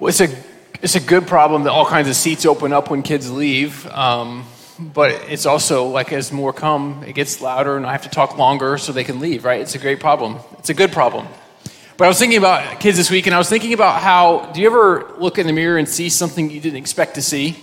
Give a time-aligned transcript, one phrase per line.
[0.00, 0.28] It's a,
[0.80, 3.86] it's a good problem that all kinds of seats open up when kids leave.
[3.88, 4.44] Um,
[4.78, 8.38] but it's also like as more come, it gets louder and I have to talk
[8.38, 9.60] longer so they can leave, right?
[9.60, 10.36] It's a great problem.
[10.58, 11.26] It's a good problem.
[11.96, 14.60] But I was thinking about kids this week and I was thinking about how do
[14.60, 17.58] you ever look in the mirror and see something you didn't expect to see?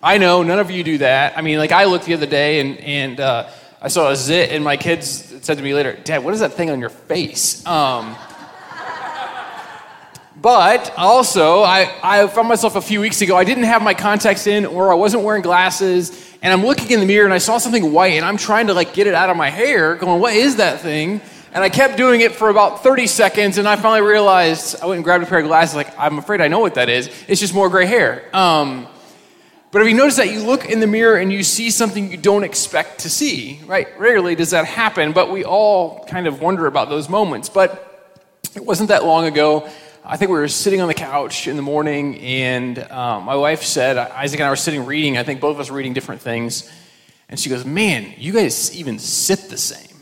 [0.00, 1.36] I know none of you do that.
[1.36, 3.48] I mean, like I looked the other day and, and uh,
[3.82, 5.08] I saw a zit, and my kids
[5.42, 7.66] said to me later, Dad, what is that thing on your face?
[7.66, 8.16] Um,
[10.46, 14.46] but also, I, I found myself a few weeks ago, I didn't have my contacts
[14.46, 17.58] in or I wasn't wearing glasses, and I'm looking in the mirror and I saw
[17.58, 20.34] something white, and I'm trying to like get it out of my hair, going, what
[20.34, 21.20] is that thing?
[21.52, 24.98] And I kept doing it for about 30 seconds, and I finally realized I went
[24.98, 27.10] and grabbed a pair of glasses, like, I'm afraid I know what that is.
[27.26, 28.24] It's just more gray hair.
[28.32, 28.86] Um,
[29.72, 32.18] but if you notice that you look in the mirror and you see something you
[32.18, 33.88] don't expect to see, right?
[33.98, 37.48] Rarely does that happen, but we all kind of wonder about those moments.
[37.48, 37.82] But
[38.54, 39.68] it wasn't that long ago.
[40.08, 43.64] I think we were sitting on the couch in the morning, and um, my wife
[43.64, 45.18] said, Isaac and I were sitting reading.
[45.18, 46.70] I think both of us reading different things.
[47.28, 49.96] And she goes, Man, you guys even sit the same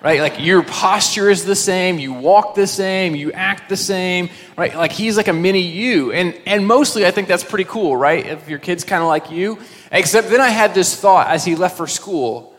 [0.00, 0.20] right?
[0.20, 4.74] Like your posture is the same, you walk the same, you act the same, right?
[4.74, 6.12] Like he's like a mini you.
[6.12, 8.24] And and mostly I think that's pretty cool, right?
[8.24, 9.58] If your kid's kind of like you.
[9.90, 12.54] Except then I had this thought as he left for school,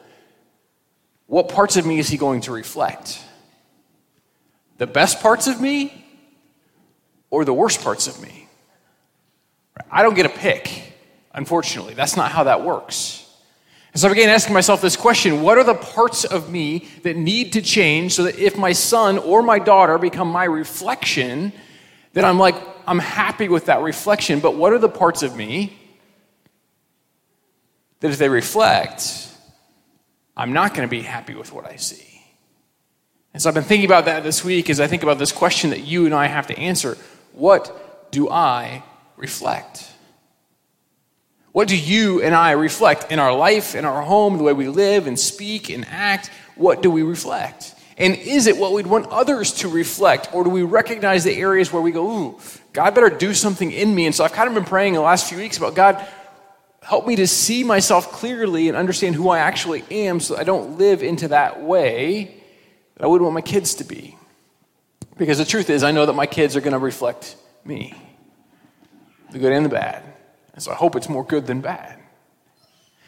[1.28, 3.24] what parts of me is he going to reflect?
[4.78, 6.06] The best parts of me
[7.30, 8.48] or the worst parts of me?
[9.92, 10.94] I don't get a pick,
[11.34, 11.94] unfortunately.
[11.94, 13.26] That's not how that works.
[13.94, 17.16] And so I began asking myself this question What are the parts of me that
[17.16, 21.54] need to change so that if my son or my daughter become my reflection,
[22.14, 22.56] that I'm like,
[22.88, 24.40] I'm happy with that reflection.
[24.40, 25.78] But what are the parts of me
[28.00, 29.28] that if they reflect,
[30.36, 32.06] I'm not going to be happy with what I see?
[33.34, 35.70] And so I've been thinking about that this week as I think about this question
[35.70, 36.98] that you and I have to answer
[37.40, 38.84] What do I
[39.16, 39.88] reflect?
[41.54, 44.68] What do you and I reflect in our life, in our home, the way we
[44.68, 46.32] live and speak and act?
[46.56, 47.76] What do we reflect?
[47.98, 50.34] And is it what we'd want others to reflect?
[50.34, 52.40] Or do we recognize the areas where we go, ooh,
[52.74, 54.06] God better do something in me?
[54.06, 56.06] And so I've kind of been praying the last few weeks about God,
[56.82, 60.78] help me to see myself clearly and understand who I actually am so I don't
[60.78, 62.36] live into that way
[62.96, 64.19] that I would want my kids to be.
[65.20, 67.36] Because the truth is, I know that my kids are going to reflect
[67.66, 67.94] me
[69.32, 70.02] the good and the bad.
[70.54, 72.00] And so I hope it's more good than bad.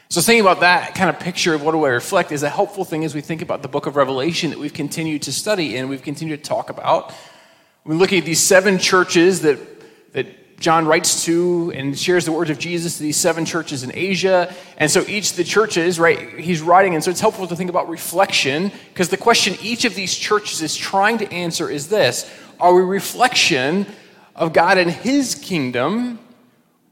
[0.10, 2.84] So, thinking about that kind of picture of what do I reflect is a helpful
[2.84, 5.90] thing as we think about the book of Revelation that we've continued to study and
[5.90, 7.14] we've continued to talk about.
[7.86, 9.58] We're looking at these seven churches that,
[10.12, 10.28] that
[10.62, 14.54] John writes to and shares the words of Jesus to these seven churches in Asia.
[14.78, 16.94] And so each of the churches, right, he's writing.
[16.94, 20.62] And so it's helpful to think about reflection because the question each of these churches
[20.62, 23.88] is trying to answer is this Are we reflection
[24.36, 26.20] of God and his kingdom?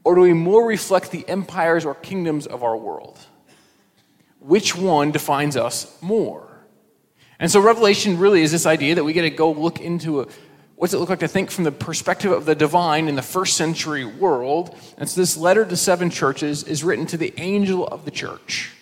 [0.02, 3.18] Or do we more reflect the empires or kingdoms of our world?
[4.40, 6.48] Which one defines us more?
[7.38, 10.28] And so, Revelation really is this idea that we get to go look into a,
[10.80, 13.54] what's it look like to think from the perspective of the divine in the first
[13.58, 14.74] century world.
[14.96, 18.72] And so, this letter to seven churches is written to the angel of the church.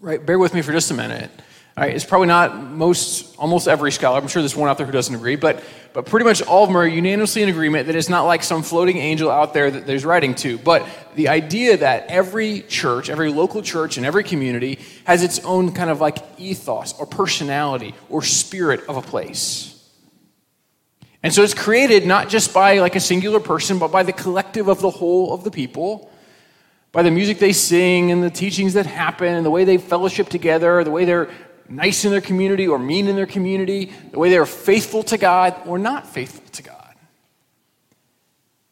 [0.00, 0.24] Right?
[0.24, 1.30] Bear with me for just a minute.
[1.76, 4.18] Right, it's probably not most, almost every scholar.
[4.18, 5.62] I'm sure there's one out there who doesn't agree, but,
[5.92, 8.62] but pretty much all of them are unanimously in agreement that it's not like some
[8.62, 10.58] floating angel out there that there's writing to.
[10.58, 15.72] But the idea that every church, every local church, and every community has its own
[15.72, 19.77] kind of like ethos or personality or spirit of a place.
[21.22, 24.68] And so it's created not just by like a singular person, but by the collective
[24.68, 26.10] of the whole of the people
[26.92, 30.28] by the music they sing and the teachings that happen and the way they fellowship
[30.28, 31.28] together, the way they're
[31.68, 35.54] nice in their community or mean in their community, the way they're faithful to God
[35.66, 36.74] or not faithful to God.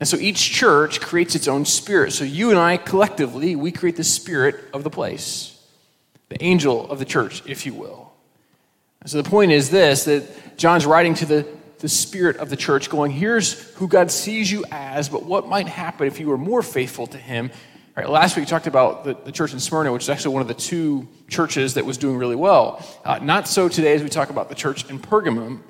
[0.01, 2.13] And so each church creates its own spirit.
[2.13, 5.59] So you and I collectively, we create the spirit of the place,
[6.29, 8.13] the angel of the church, if you will.
[9.05, 11.47] So the point is this that John's writing to the,
[11.79, 15.69] the spirit of the church, going, here's who God sees you as, but what might
[15.69, 17.51] happen if you were more faithful to him
[17.97, 20.43] Right, last week we talked about the, the, church in Smyrna, which is actually one
[20.43, 22.87] of the two churches that was doing really well.
[23.03, 25.63] Uh, not so today as we talk about the church in Pergamum.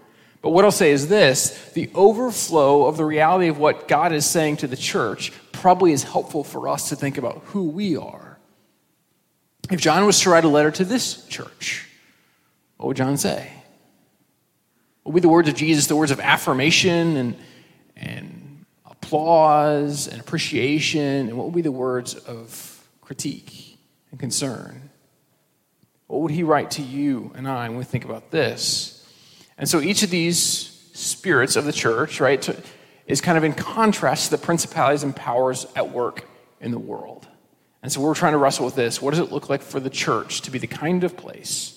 [0.42, 4.26] But what I'll say is this the overflow of the reality of what God is
[4.26, 8.38] saying to the church probably is helpful for us to think about who we are.
[9.70, 11.88] If John was to write a letter to this church,
[12.76, 13.52] what would John say?
[15.06, 17.36] What would be the words of Jesus, the words of affirmation and,
[17.94, 21.28] and applause and appreciation?
[21.28, 23.78] And what would be the words of critique
[24.10, 24.90] and concern?
[26.08, 29.08] What would he write to you and I when we think about this?
[29.56, 32.44] And so each of these spirits of the church, right,
[33.06, 36.28] is kind of in contrast to the principalities and powers at work
[36.60, 37.28] in the world.
[37.80, 39.00] And so we're trying to wrestle with this.
[39.00, 41.75] What does it look like for the church to be the kind of place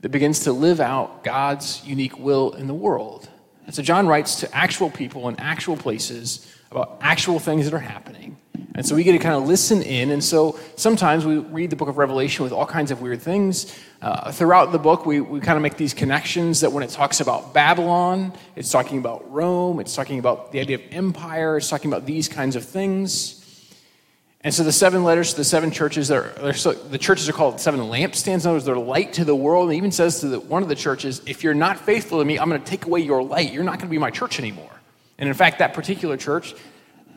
[0.00, 3.28] that begins to live out God's unique will in the world?
[3.66, 7.78] And so John writes to actual people in actual places about actual things that are
[7.78, 8.36] happening.
[8.74, 10.10] And so we get to kind of listen in.
[10.10, 13.76] And so sometimes we read the book of Revelation with all kinds of weird things.
[14.00, 17.20] Uh, throughout the book, we, we kind of make these connections that when it talks
[17.20, 21.90] about Babylon, it's talking about Rome, it's talking about the idea of empire, it's talking
[21.90, 23.37] about these kinds of things.
[24.48, 27.80] And so the seven letters to the seven churches, are, the churches are called seven
[27.80, 28.44] lampstands.
[28.44, 29.68] In other words, they're light to the world.
[29.68, 32.38] And even says to the, one of the churches, if you're not faithful to me,
[32.38, 33.52] I'm going to take away your light.
[33.52, 34.70] You're not going to be my church anymore.
[35.18, 36.54] And in fact, that particular church,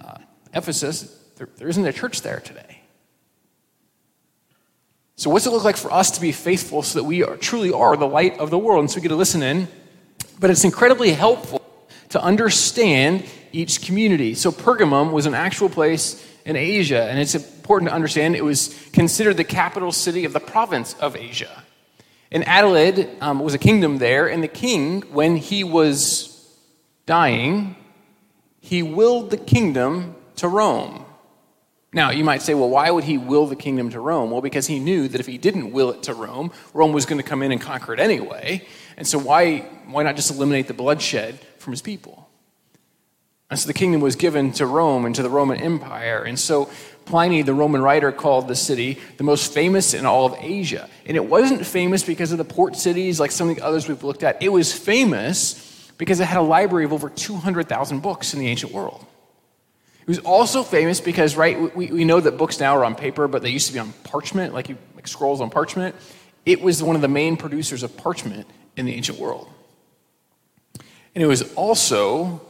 [0.04, 0.18] uh,
[0.54, 1.04] Ephesus,
[1.38, 2.81] there, there isn't a church there today.
[5.16, 7.72] So, what's it look like for us to be faithful so that we are, truly
[7.72, 8.81] are the light of the world?
[8.81, 9.69] And so we get to listen in.
[10.38, 11.62] But it's incredibly helpful
[12.10, 13.24] to understand
[13.54, 14.36] each community.
[14.36, 18.76] So, Pergamum was an actual place in Asia, and it's important to understand it was
[18.94, 21.64] considered the capital city of the province of Asia.
[22.32, 26.48] And Attalid um, was a kingdom there, and the king, when he was
[27.06, 27.76] dying,
[28.62, 31.06] he willed the kingdom to Rome.
[31.94, 34.32] Now, you might say, well, why would he will the kingdom to Rome?
[34.32, 37.18] Well, because he knew that if he didn't will it to Rome, Rome was going
[37.18, 38.66] to come in and conquer it anyway.
[38.96, 42.30] And so, why, why not just eliminate the bloodshed from his people?
[43.51, 46.24] And so the kingdom was given to Rome and to the Roman Empire.
[46.24, 46.69] And so
[47.03, 50.89] Pliny, the Roman writer, called the city the most famous in all of Asia.
[51.06, 54.06] And it wasn't famous because of the port cities like some of the others we've
[54.06, 54.42] looked at.
[54.42, 58.71] It was famous because it had a library of over 200,000 books in the ancient
[58.71, 59.06] world.
[60.00, 63.27] It was also famous because, right, we, we know that books now are on paper,
[63.27, 65.94] but they used to be on parchment, like, you, like scrolls on parchment.
[66.45, 68.47] It was one of the main producers of parchment
[68.77, 69.50] in the ancient world.
[71.13, 72.42] And it was also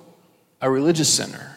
[0.62, 1.56] a religious center.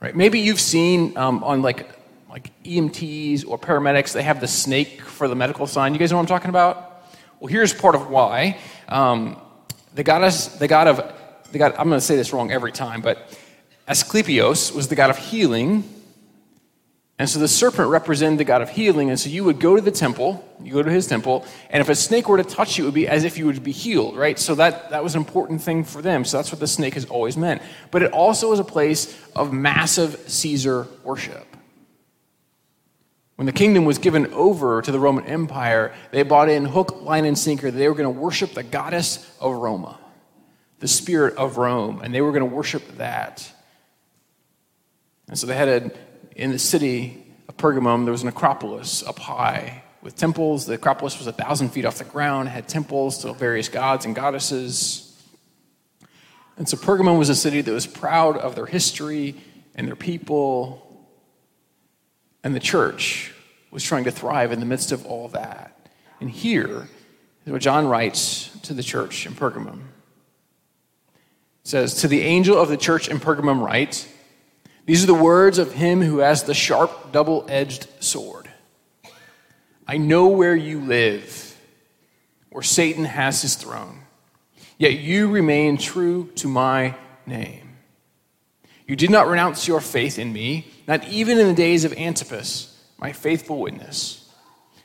[0.00, 0.16] Right?
[0.16, 1.88] Maybe you've seen um, on like
[2.30, 5.92] like EMTs or paramedics, they have the snake for the medical sign.
[5.92, 7.02] You guys know what I'm talking about?
[7.40, 8.58] Well, here's part of why.
[8.88, 9.36] Um,
[9.94, 11.12] the goddess, the god of,
[11.50, 13.36] the god, I'm going to say this wrong every time, but
[13.88, 15.82] Asclepios was the god of healing
[17.20, 19.10] and so the serpent represented the God of healing.
[19.10, 21.90] And so you would go to the temple, you go to his temple, and if
[21.90, 24.16] a snake were to touch you, it would be as if you would be healed,
[24.16, 24.38] right?
[24.38, 26.24] So that, that was an important thing for them.
[26.24, 27.60] So that's what the snake has always meant.
[27.90, 31.46] But it also was a place of massive Caesar worship.
[33.36, 37.26] When the kingdom was given over to the Roman Empire, they bought in hook, line,
[37.26, 40.00] and sinker that they were going to worship the goddess of Roma,
[40.78, 43.52] the spirit of Rome, and they were going to worship that.
[45.28, 45.90] And so they had a
[46.40, 50.64] in the city of Pergamum, there was an Acropolis up high with temples.
[50.64, 54.14] The Acropolis was a thousand feet off the ground, had temples to various gods and
[54.14, 55.06] goddesses.
[56.56, 59.36] And so Pergamum was a city that was proud of their history
[59.74, 61.06] and their people.
[62.42, 63.34] And the church
[63.70, 65.90] was trying to thrive in the midst of all that.
[66.20, 66.88] And here
[67.44, 69.80] is what John writes to the church in Pergamum.
[71.64, 74.08] It says, To the angel of the church in Pergamum, write,
[74.86, 78.50] these are the words of him who has the sharp, double edged sword.
[79.86, 81.58] I know where you live,
[82.50, 84.00] where Satan has his throne,
[84.78, 86.94] yet you remain true to my
[87.26, 87.76] name.
[88.86, 92.76] You did not renounce your faith in me, not even in the days of Antipas,
[92.98, 94.28] my faithful witness,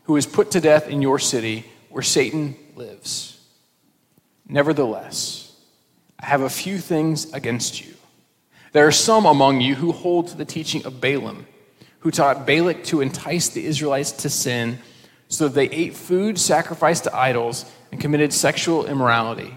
[0.04, 3.42] who was put to death in your city where Satan lives.
[4.48, 5.56] Nevertheless,
[6.20, 7.95] I have a few things against you
[8.76, 11.48] there are some among you who hold to the teaching of Balaam,
[12.00, 14.80] who taught Balak to entice the Israelites to sin,
[15.30, 19.56] so that they ate food sacrificed to idols and committed sexual immorality.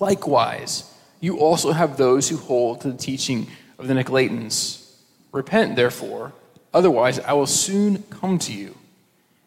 [0.00, 3.46] Likewise, you also have those who hold to the teaching
[3.78, 4.84] of the Nicolaitans.
[5.30, 6.32] Repent, therefore,
[6.74, 8.74] otherwise I will soon come to you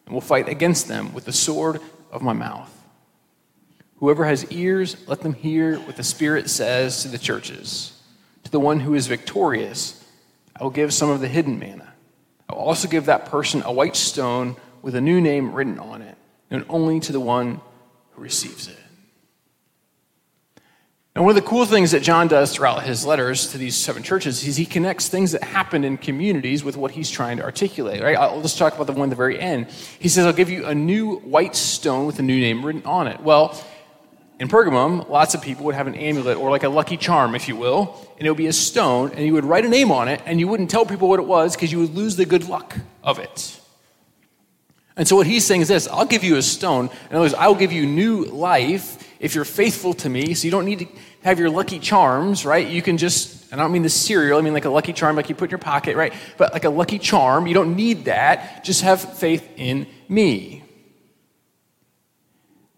[0.05, 2.71] and will fight against them with the sword of my mouth.
[3.97, 7.91] Whoever has ears, let them hear what the Spirit says to the churches.
[8.55, 10.01] The one who is victorious,
[10.55, 11.91] I will give some of the hidden manna.
[12.47, 16.01] I will also give that person a white stone with a new name written on
[16.01, 16.15] it,
[16.49, 17.59] known only to the one
[18.11, 18.77] who receives it.
[21.15, 24.03] And one of the cool things that John does throughout his letters to these seven
[24.03, 28.01] churches is he connects things that happen in communities with what he's trying to articulate.
[28.01, 28.15] Right?
[28.15, 29.67] I'll just talk about the one at the very end.
[29.99, 33.07] He says, I'll give you a new white stone with a new name written on
[33.07, 33.19] it.
[33.19, 33.61] Well,
[34.39, 37.47] in Pergamum, lots of people would have an amulet or like a lucky charm, if
[37.47, 40.07] you will, and it would be a stone, and you would write a name on
[40.07, 42.49] it, and you wouldn't tell people what it was because you would lose the good
[42.49, 43.59] luck of it.
[44.97, 46.89] And so what he's saying is this I'll give you a stone.
[47.09, 50.51] In other words, I'll give you new life if you're faithful to me, so you
[50.51, 50.87] don't need to
[51.23, 52.67] have your lucky charms, right?
[52.67, 55.29] You can just, I don't mean the cereal, I mean like a lucky charm like
[55.29, 56.13] you put in your pocket, right?
[56.37, 58.65] But like a lucky charm, you don't need that.
[58.65, 60.64] Just have faith in me.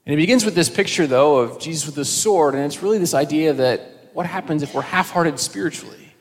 [0.08, 2.98] And it begins with this picture, though, of Jesus with the sword, and it's really
[2.98, 6.14] this idea that what happens if we're half hearted spiritually?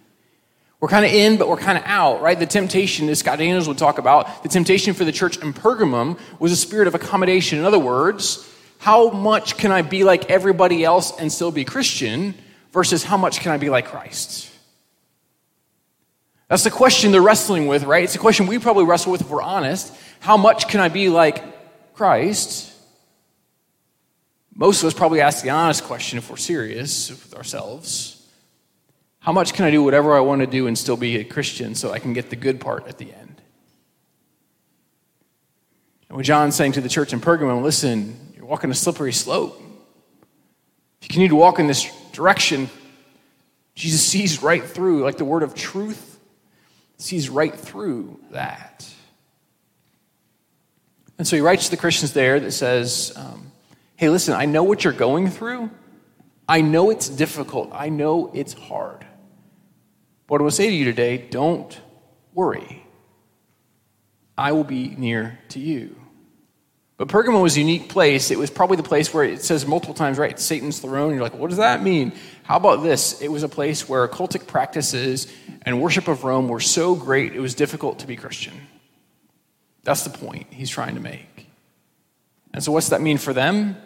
[0.81, 2.37] We're kind of in, but we're kind of out, right?
[2.37, 6.19] The temptation, as Scott Daniels would talk about, the temptation for the church in Pergamum
[6.40, 7.61] was a spirit of accommodation.
[7.61, 12.35] In other words, how much can I be like everybody else and still be Christian
[12.73, 14.50] versus how much can I be like Christ?
[16.49, 18.02] That's the question they're wrestling with, right?
[18.02, 19.95] It's a question we probably wrestle with if we're honest.
[20.19, 22.73] How much can I be like Christ?
[24.58, 28.26] Most of us probably ask the honest question if we're serious with ourselves.
[29.18, 31.75] How much can I do whatever I want to do and still be a Christian
[31.75, 33.42] so I can get the good part at the end?
[36.08, 39.60] And what John's saying to the church in Pergamum listen, you're walking a slippery slope.
[39.60, 42.70] If you continue to walk in this direction,
[43.75, 46.18] Jesus sees right through, like the word of truth,
[46.96, 48.90] sees right through that.
[51.18, 53.52] And so he writes to the Christians there that says, um,
[53.96, 55.70] Hey, listen, I know what you're going through.
[56.48, 57.70] I know it's difficult.
[57.72, 59.06] I know it's hard.
[60.26, 61.78] But I will say to you today don't
[62.34, 62.84] worry.
[64.36, 65.96] I will be near to you.
[66.98, 68.30] But Pergamum was a unique place.
[68.30, 70.38] It was probably the place where it says multiple times, right?
[70.38, 71.12] Satan's throne.
[71.12, 72.12] You're like, what does that mean?
[72.42, 73.20] How about this?
[73.20, 75.26] It was a place where cultic practices
[75.62, 78.54] and worship of Rome were so great, it was difficult to be Christian.
[79.84, 81.48] That's the point he's trying to make.
[82.54, 83.76] And so, what's that mean for them?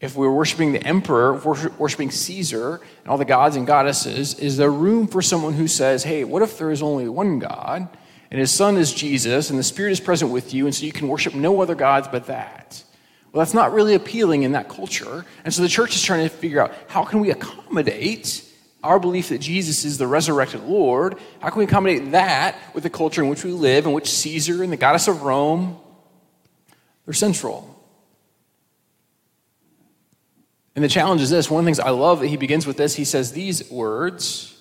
[0.00, 1.34] If we're worshiping the emperor,
[1.78, 6.02] worshiping Caesar and all the gods and goddesses, is there room for someone who says,
[6.02, 7.88] hey, what if there is only one God
[8.30, 10.92] and his son is Jesus and the Spirit is present with you and so you
[10.92, 12.82] can worship no other gods but that?
[13.32, 15.24] Well, that's not really appealing in that culture.
[15.44, 18.44] And so the church is trying to figure out how can we accommodate
[18.82, 21.18] our belief that Jesus is the resurrected Lord?
[21.40, 24.62] How can we accommodate that with the culture in which we live, in which Caesar
[24.62, 25.78] and the goddess of Rome,
[27.06, 27.73] they're central?
[30.74, 32.76] And the challenge is this one of the things I love that he begins with
[32.76, 34.60] this he says, These words,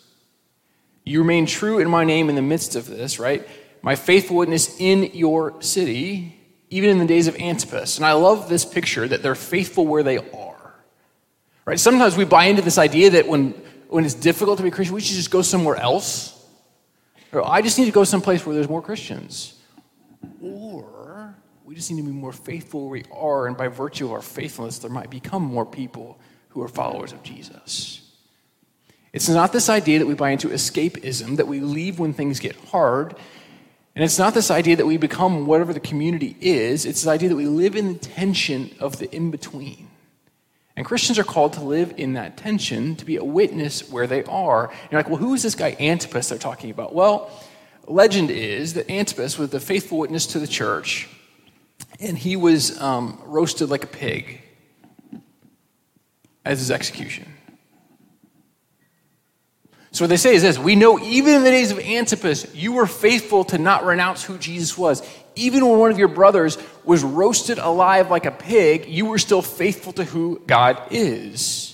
[1.04, 3.48] you remain true in my name in the midst of this, right?
[3.82, 6.40] My faithful witness in your city,
[6.70, 7.98] even in the days of Antipas.
[7.98, 10.54] And I love this picture that they're faithful where they are.
[11.66, 11.80] Right?
[11.80, 13.52] Sometimes we buy into this idea that when,
[13.90, 16.30] when it's difficult to be Christian, we should just go somewhere else.
[17.32, 19.60] Or I just need to go someplace where there's more Christians.
[20.42, 21.03] Or
[21.74, 24.22] we just need to be more faithful where we are, and by virtue of our
[24.22, 28.12] faithfulness, there might become more people who are followers of Jesus.
[29.12, 32.56] It's not this idea that we buy into escapism, that we leave when things get
[32.68, 33.16] hard.
[33.96, 36.86] And it's not this idea that we become whatever the community is.
[36.86, 39.88] It's this idea that we live in the tension of the in between.
[40.76, 44.24] And Christians are called to live in that tension, to be a witness where they
[44.26, 44.70] are.
[44.70, 46.94] And you're like, well, who is this guy Antipas they're talking about?
[46.94, 47.32] Well,
[47.88, 51.10] legend is that Antipas was the faithful witness to the church
[52.00, 54.42] and he was um, roasted like a pig
[56.46, 57.26] as his execution.
[59.92, 62.74] So what they say is this We know even in the days of Antipas, you
[62.74, 65.02] were faithful to not renounce who Jesus was.
[65.36, 69.42] Even when one of your brothers was roasted alive like a pig, you were still
[69.42, 71.70] faithful to who God is.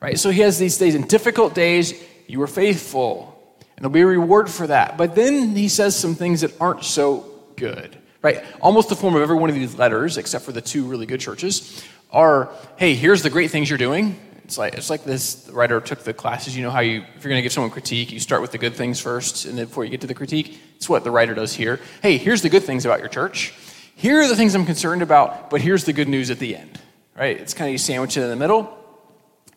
[0.00, 0.18] Right?
[0.18, 0.94] So he has these days.
[0.94, 1.94] In difficult days,
[2.26, 3.36] you were faithful.
[3.76, 4.96] And there'll be a reward for that.
[4.96, 7.24] But then he says some things that aren't so
[7.56, 8.42] good right?
[8.60, 11.20] Almost the form of every one of these letters, except for the two really good
[11.20, 14.18] churches, are hey, here's the great things you're doing.
[14.44, 16.56] It's like it's like this writer took the classes.
[16.56, 18.58] You know how you if you're going to give someone critique, you start with the
[18.58, 21.34] good things first, and then before you get to the critique, it's what the writer
[21.34, 21.80] does here.
[22.02, 23.54] Hey, here's the good things about your church.
[23.94, 26.80] Here are the things I'm concerned about, but here's the good news at the end.
[27.16, 27.38] Right?
[27.38, 28.78] It's kind of you sandwich it in the middle.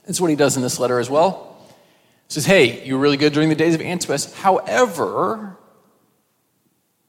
[0.05, 1.57] That's what he does in this letter as well.
[2.27, 4.33] He says, hey, you were really good during the days of Antipas.
[4.33, 5.57] However,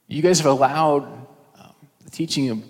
[0.07, 1.26] you guys have allowed
[2.17, 2.63] teaching of,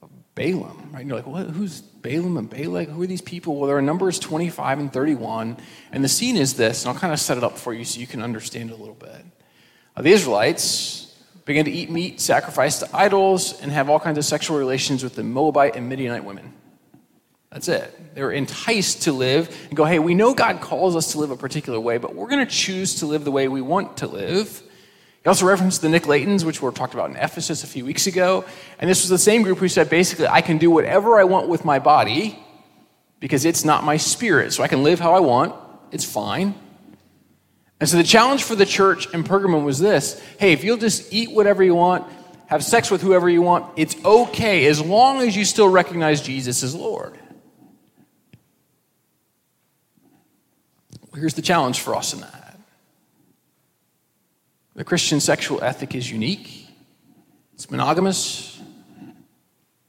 [0.00, 1.00] of Balaam, right?
[1.00, 2.88] And you're like, what, who's Balaam and Balak?
[2.88, 3.56] Who are these people?
[3.56, 5.56] Well, there are Numbers 25 and 31.
[5.90, 7.98] And the scene is this, and I'll kind of set it up for you so
[7.98, 9.24] you can understand it a little bit.
[9.96, 14.24] Uh, the Israelites began to eat meat sacrifice to idols and have all kinds of
[14.24, 16.52] sexual relations with the Moabite and Midianite women.
[17.50, 18.14] That's it.
[18.14, 21.32] They were enticed to live and go, hey, we know God calls us to live
[21.32, 24.06] a particular way, but we're going to choose to live the way we want to
[24.06, 24.62] live.
[25.26, 28.44] He also referenced the Nicolaitans, which were talked about in Ephesus a few weeks ago.
[28.78, 31.48] And this was the same group who said basically, I can do whatever I want
[31.48, 32.38] with my body
[33.18, 34.52] because it's not my spirit.
[34.52, 35.52] So I can live how I want.
[35.90, 36.54] It's fine.
[37.80, 41.12] And so the challenge for the church in Pergamum was this hey, if you'll just
[41.12, 42.06] eat whatever you want,
[42.46, 46.62] have sex with whoever you want, it's okay as long as you still recognize Jesus
[46.62, 47.18] as Lord.
[51.16, 52.45] Here's the challenge for us in that
[54.76, 56.68] the Christian sexual ethic is unique,
[57.54, 58.60] it's monogamous.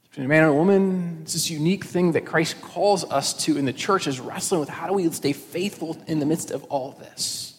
[0.08, 3.56] Between a man and a woman, it's this unique thing that Christ calls us to
[3.56, 6.64] in the church is wrestling with how do we stay faithful in the midst of
[6.64, 7.54] all this?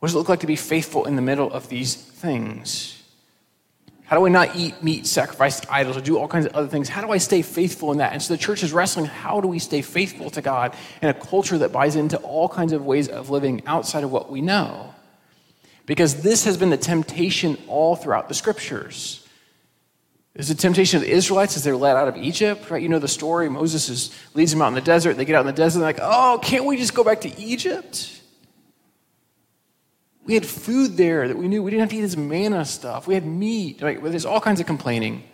[0.00, 3.00] What does it look like to be faithful in the middle of these things?
[4.02, 6.88] How do I not eat meat sacrificed idols or do all kinds of other things?
[6.88, 8.12] How do I stay faithful in that?
[8.12, 11.14] And so the church is wrestling how do we stay faithful to God in a
[11.14, 14.91] culture that buys into all kinds of ways of living outside of what we know?
[15.86, 19.26] Because this has been the temptation all throughout the scriptures.
[20.34, 22.80] There's the temptation of the Israelites as they're led out of Egypt, right?
[22.80, 23.50] You know the story.
[23.50, 25.14] Moses is, leads them out in the desert.
[25.14, 25.80] They get out in the desert.
[25.80, 28.20] They're like, oh, can't we just go back to Egypt?
[30.24, 31.62] We had food there that we knew.
[31.62, 33.06] We didn't have to eat this manna stuff.
[33.06, 33.82] We had meat.
[33.82, 34.02] Right?
[34.02, 35.24] There's all kinds of complaining.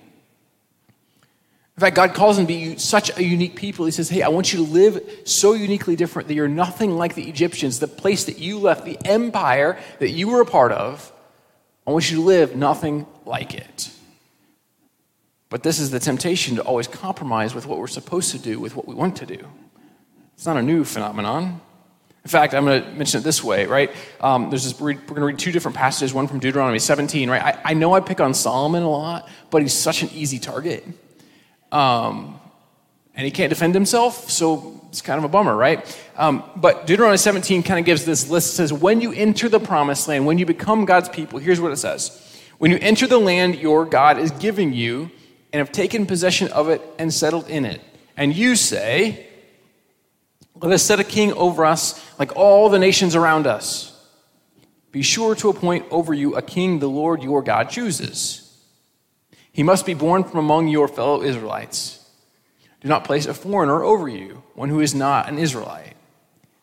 [1.78, 3.84] In fact, God calls them to be such a unique people.
[3.84, 7.14] He says, Hey, I want you to live so uniquely different that you're nothing like
[7.14, 11.12] the Egyptians, the place that you left, the empire that you were a part of.
[11.86, 13.92] I want you to live nothing like it.
[15.50, 18.74] But this is the temptation to always compromise with what we're supposed to do, with
[18.74, 19.46] what we want to do.
[20.34, 21.60] It's not a new phenomenon.
[22.24, 23.92] In fact, I'm going to mention it this way, right?
[24.20, 27.40] Um, there's this, we're going to read two different passages, one from Deuteronomy 17, right?
[27.40, 30.84] I, I know I pick on Solomon a lot, but he's such an easy target.
[31.72, 32.40] Um,
[33.14, 35.84] and he can't defend himself, so it's kind of a bummer, right?
[36.16, 38.52] Um, but Deuteronomy 17 kind of gives this list.
[38.52, 41.72] It says, When you enter the promised land, when you become God's people, here's what
[41.72, 45.10] it says When you enter the land your God is giving you,
[45.52, 47.80] and have taken possession of it and settled in it,
[48.16, 49.26] and you say,
[50.54, 53.94] Let us set a king over us like all the nations around us.
[54.92, 58.47] Be sure to appoint over you a king the Lord your God chooses.
[59.58, 62.08] He must be born from among your fellow Israelites.
[62.80, 65.96] Do not place a foreigner over you, one who is not an Israelite.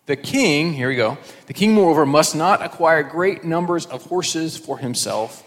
[0.06, 4.56] The king, here we go, the king, moreover, must not acquire great numbers of horses
[4.56, 5.44] for himself,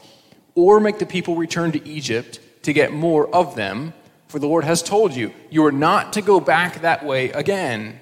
[0.55, 3.95] or make the people return to Egypt to get more of them,
[4.27, 7.99] for the Lord has told you, you are not to go back that way again.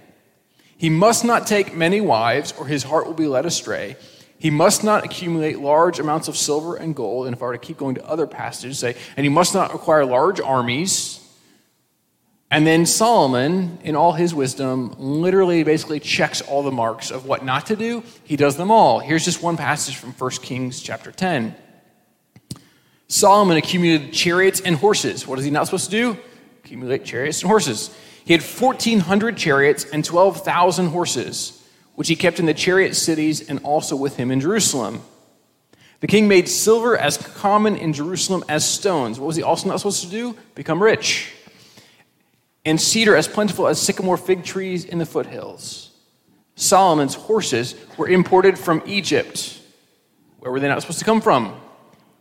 [0.77, 3.95] He must not take many wives, or his heart will be led astray.
[4.39, 7.27] He must not accumulate large amounts of silver and gold.
[7.27, 9.75] And if I were to keep going to other passages, say, and he must not
[9.75, 11.23] acquire large armies.
[12.51, 17.45] And then Solomon, in all his wisdom, literally basically checks all the marks of what
[17.45, 18.03] not to do.
[18.25, 19.01] He does them all.
[19.01, 21.57] Here's just one passage from 1 Kings chapter 10.
[23.09, 25.27] Solomon accumulated chariots and horses.
[25.27, 26.17] What is he not supposed to do?
[26.65, 27.97] Accumulate chariots and horses.
[28.25, 31.56] He had 1,400 chariots and 12,000 horses
[31.97, 35.03] which he kept in the chariot cities and also with him in Jerusalem.
[36.01, 39.19] The king made silver as common in Jerusalem as stones.
[39.19, 40.37] What was he also not supposed to do?
[40.55, 41.33] Become rich.
[42.65, 45.91] And cedar as plentiful as sycamore fig trees in the foothills.
[46.55, 49.61] Solomon's horses were imported from Egypt.
[50.39, 51.59] Where were they not supposed to come from?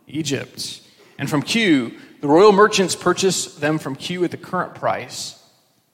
[0.06, 0.80] Egypt.
[1.18, 5.42] And from Kue, the royal merchants purchased them from Kue at the current price.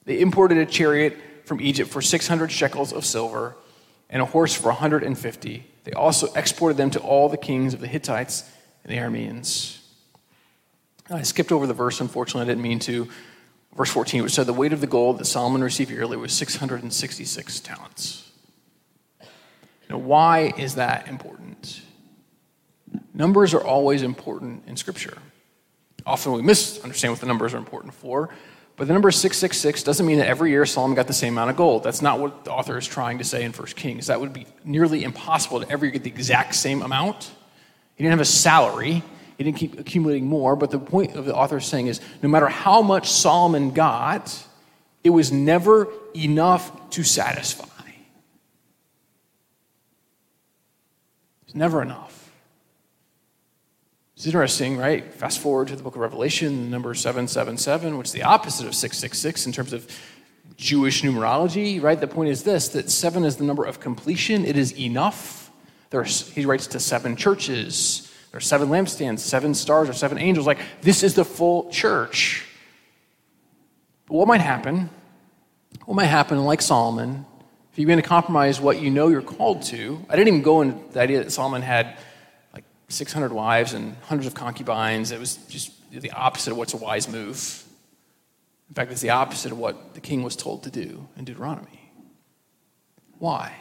[0.05, 3.55] They imported a chariot from Egypt for 600 shekels of silver
[4.13, 5.65] and a horse for 150.
[5.83, 8.49] They also exported them to all the kings of the Hittites
[8.83, 9.79] and the Arameans.
[11.09, 13.09] I skipped over the verse, unfortunately, I didn't mean to.
[13.75, 17.59] Verse 14, which said, The weight of the gold that Solomon received yearly was 666
[17.59, 18.31] talents.
[19.89, 21.81] Now, why is that important?
[23.15, 25.17] Numbers are always important in Scripture.
[26.05, 28.29] Often we misunderstand what the numbers are important for.
[28.75, 31.57] But the number 666 doesn't mean that every year Solomon got the same amount of
[31.57, 31.83] gold.
[31.83, 34.07] That's not what the author is trying to say in 1 Kings.
[34.07, 37.31] That would be nearly impossible to ever get the exact same amount.
[37.95, 39.03] He didn't have a salary,
[39.37, 40.55] he didn't keep accumulating more.
[40.55, 44.43] But the point of the author saying is no matter how much Solomon got,
[45.03, 47.67] it was never enough to satisfy.
[51.45, 52.12] It's never enough.
[54.23, 55.13] It's interesting, right?
[55.13, 59.45] Fast forward to the book of Revelation, number 777, which is the opposite of 666
[59.45, 59.85] in terms of
[60.55, 61.99] Jewish numerology, right?
[61.99, 65.51] The point is this that seven is the number of completion, it is enough.
[65.89, 68.09] There's, he writes to seven churches.
[68.31, 70.47] There are seven lampstands, seven stars, or seven angels.
[70.47, 72.45] Like, this is the full church.
[74.05, 74.89] But what might happen?
[75.83, 77.25] What might happen, like Solomon,
[77.73, 79.99] if you begin to compromise what you know you're called to?
[80.09, 81.97] I didn't even go into the idea that Solomon had
[82.93, 85.11] 600 wives and hundreds of concubines.
[85.11, 87.63] It was just the opposite of what's a wise move.
[88.69, 91.91] In fact, it's the opposite of what the king was told to do in Deuteronomy.
[93.19, 93.53] Why?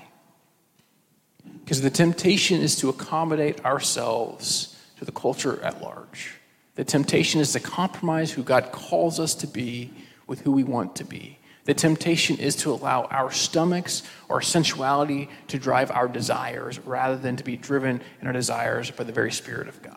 [1.61, 6.35] Because the temptation is to accommodate ourselves to the culture at large.
[6.75, 9.93] The temptation is to compromise who God calls us to be
[10.27, 11.39] with who we want to be.
[11.65, 17.37] The temptation is to allow our stomachs or sensuality to drive our desires rather than
[17.37, 19.97] to be driven in our desires by the very Spirit of God.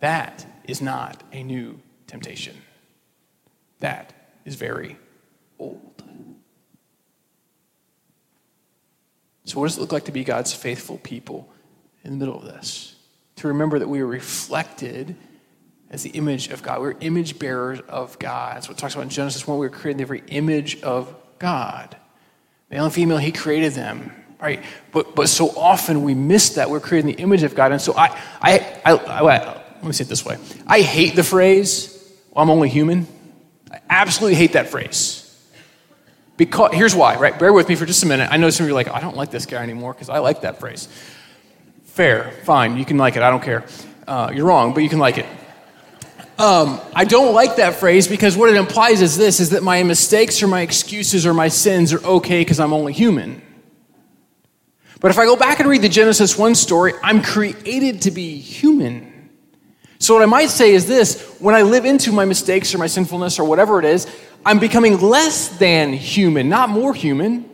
[0.00, 2.56] That is not a new temptation.
[3.80, 4.12] That
[4.44, 4.96] is very
[5.58, 6.02] old.
[9.44, 11.48] So, what does it look like to be God's faithful people
[12.04, 12.94] in the middle of this?
[13.36, 15.16] To remember that we are reflected
[15.90, 16.80] as the image of God.
[16.80, 18.56] We're image bearers of God.
[18.56, 19.58] That's what it talks about in Genesis 1.
[19.58, 21.96] We were created in the very image of God.
[22.70, 24.62] Male and female, He created them, right?
[24.92, 26.68] But, but so often we miss that.
[26.68, 27.72] We're created in the image of God.
[27.72, 28.08] And so I,
[28.40, 31.94] I, I, I let me say it this way I hate the phrase,
[32.30, 33.06] well, I'm only human.
[33.70, 35.24] I absolutely hate that phrase.
[36.36, 37.36] Because, here's why, right?
[37.36, 38.28] Bear with me for just a minute.
[38.30, 40.18] I know some of you are like, I don't like this guy anymore because I
[40.18, 40.88] like that phrase.
[41.84, 43.64] Fair, fine, you can like it, I don't care.
[44.06, 45.26] Uh, you're wrong, but you can like it.
[46.38, 49.82] Um, I don't like that phrase because what it implies is this is that my
[49.82, 53.42] mistakes or my excuses or my sins are okay because I'm only human.
[55.00, 58.36] But if I go back and read the Genesis 1 story, I'm created to be
[58.38, 59.30] human.
[59.98, 62.86] So, what I might say is this when I live into my mistakes or my
[62.86, 64.06] sinfulness or whatever it is,
[64.46, 67.47] I'm becoming less than human, not more human.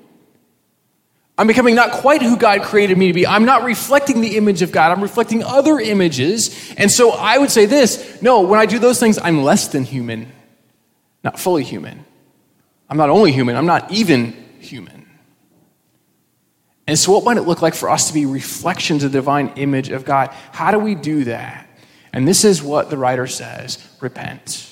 [1.37, 3.27] I'm becoming not quite who God created me to be.
[3.27, 4.93] I'm not reflecting the image of God.
[4.93, 6.73] I'm reflecting other images.
[6.77, 9.83] And so I would say this no, when I do those things, I'm less than
[9.83, 10.31] human,
[11.25, 12.05] not fully human.
[12.89, 15.09] I'm not only human, I'm not even human.
[16.87, 19.53] And so, what might it look like for us to be reflections of the divine
[19.57, 20.31] image of God?
[20.53, 21.67] How do we do that?
[22.13, 24.71] And this is what the writer says repent.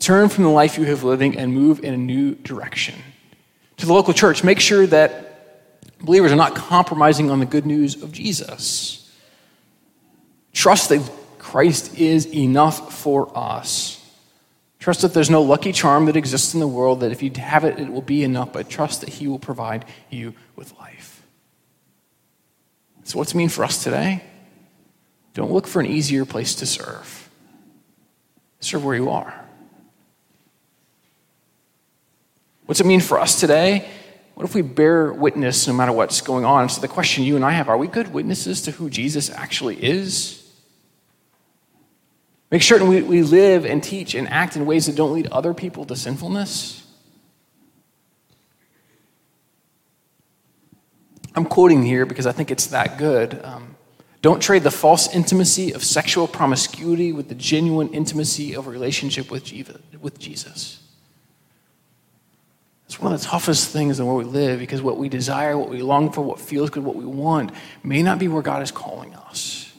[0.00, 2.94] Turn from the life you have living and move in a new direction.
[3.78, 5.33] To the local church, make sure that
[6.04, 9.00] believers are not compromising on the good news of Jesus.
[10.52, 14.00] Trust that Christ is enough for us.
[14.78, 17.64] Trust that there's no lucky charm that exists in the world, that if you have
[17.64, 21.22] it, it will be enough, but trust that He will provide you with life.
[23.04, 24.22] So, what's it mean for us today?
[25.32, 27.28] Don't look for an easier place to serve,
[28.60, 29.34] serve where you are.
[32.66, 33.88] What's it mean for us today?
[34.34, 36.68] What if we bear witness no matter what's going on?
[36.68, 39.76] So, the question you and I have are we good witnesses to who Jesus actually
[39.82, 40.40] is?
[42.50, 45.54] Make certain we, we live and teach and act in ways that don't lead other
[45.54, 46.80] people to sinfulness.
[51.34, 53.40] I'm quoting here because I think it's that good.
[53.44, 53.74] Um,
[54.22, 59.30] don't trade the false intimacy of sexual promiscuity with the genuine intimacy of a relationship
[59.30, 60.83] with Jesus.
[62.94, 65.68] It's one of the toughest things in where we live because what we desire, what
[65.68, 67.50] we long for, what feels good, what we want
[67.82, 69.72] may not be where God is calling us.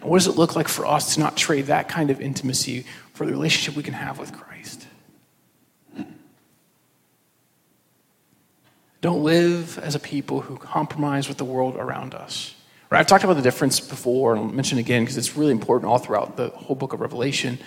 [0.00, 2.86] And what does it look like for us to not trade that kind of intimacy
[3.12, 4.86] for the relationship we can have with Christ?
[9.02, 12.54] Don't live as a people who compromise with the world around us.
[12.88, 13.00] Right?
[13.00, 15.98] I've talked about the difference before, and I'll mention again because it's really important all
[15.98, 17.58] throughout the whole book of Revelation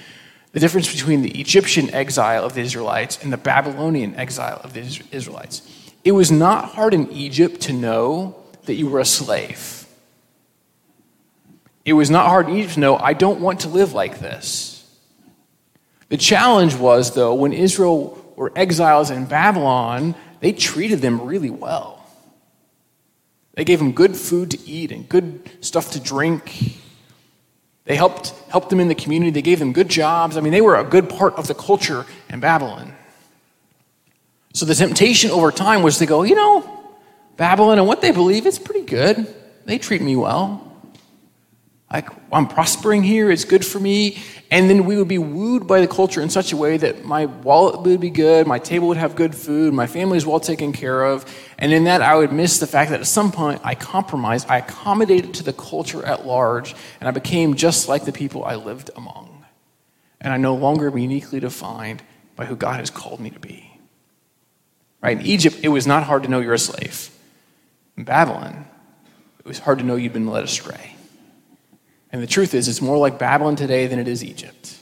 [0.52, 4.82] the difference between the Egyptian exile of the Israelites and the Babylonian exile of the
[5.12, 5.62] Israelites.
[6.04, 8.36] It was not hard in Egypt to know
[8.66, 9.86] that you were a slave.
[11.86, 14.78] It was not hard in Egypt to know, I don't want to live like this.
[16.10, 22.06] The challenge was, though, when Israel were exiles in Babylon, they treated them really well.
[23.54, 26.81] They gave them good food to eat and good stuff to drink.
[27.92, 29.32] They helped, helped them in the community.
[29.32, 30.38] They gave them good jobs.
[30.38, 32.96] I mean, they were a good part of the culture in Babylon.
[34.54, 36.86] So the temptation over time was to go, you know,
[37.36, 39.28] Babylon and what they believe, it's pretty good.
[39.66, 40.71] They treat me well.
[41.92, 44.18] Like, I'm prospering here, it's good for me.
[44.50, 47.26] And then we would be wooed by the culture in such a way that my
[47.26, 50.72] wallet would be good, my table would have good food, my family is well taken
[50.74, 51.26] care of.
[51.58, 54.58] And in that, I would miss the fact that at some point I compromised, I
[54.60, 58.90] accommodated to the culture at large, and I became just like the people I lived
[58.96, 59.46] among.
[60.20, 62.02] And I no longer am uniquely defined
[62.36, 63.70] by who God has called me to be.
[65.02, 65.20] Right?
[65.20, 67.10] In Egypt, it was not hard to know you're a slave.
[67.98, 68.66] In Babylon,
[69.40, 70.96] it was hard to know you'd been led astray.
[72.12, 74.82] And the truth is, it's more like Babylon today than it is Egypt.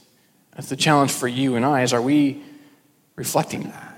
[0.54, 2.42] That's the challenge for you and I is are we
[3.16, 3.90] reflecting that?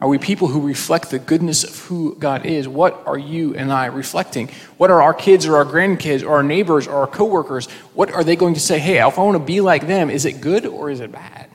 [0.00, 2.68] Are we people who reflect the goodness of who God is?
[2.68, 4.48] What are you and I reflecting?
[4.76, 7.66] What are our kids or our grandkids or our neighbors or our coworkers?
[7.94, 8.78] What are they going to say?
[8.78, 11.50] Hey, if I want to be like them, is it good or is it bad?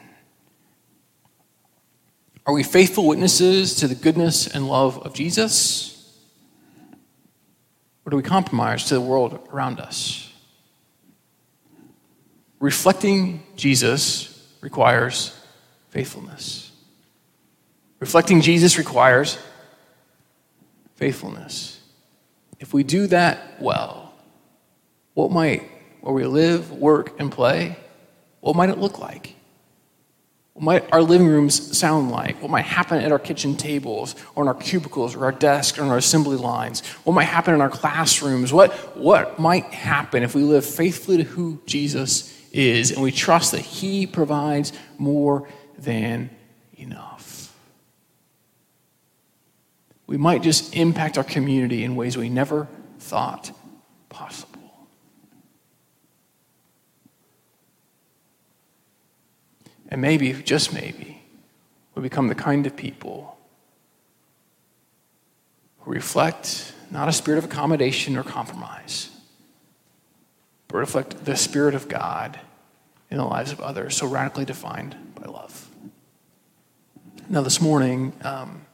[2.46, 5.90] Are we faithful witnesses to the goodness and love of Jesus?
[8.06, 10.33] Or do we compromise to the world around us?
[12.64, 15.38] Reflecting Jesus requires
[15.90, 16.72] faithfulness.
[18.00, 19.38] Reflecting Jesus requires
[20.96, 21.82] faithfulness.
[22.62, 24.14] If we do that well,
[25.14, 27.76] what might, where we live, work, and play,
[28.40, 29.36] what might it look like?
[30.54, 32.42] What might our living rooms sound like?
[32.42, 35.84] What might happen at our kitchen tables or in our cubicles or our desks or
[35.84, 36.80] in our assembly lines?
[37.04, 38.54] What might happen in our classrooms?
[38.54, 43.52] What, what might happen if we live faithfully to who Jesus is and we trust
[43.52, 46.30] that He provides more than
[46.78, 47.54] enough?
[50.08, 52.68] We might just impact our community in ways we never
[53.00, 53.52] thought
[54.10, 54.54] possible.
[59.90, 61.22] And maybe, just maybe,
[61.96, 63.38] we become the kind of people
[65.80, 69.10] who reflect not a spirit of accommodation or compromise,
[70.74, 72.40] but reflect the Spirit of God
[73.12, 75.70] in the lives of others, so radically defined by love.
[77.30, 78.66] Now, this morning, um,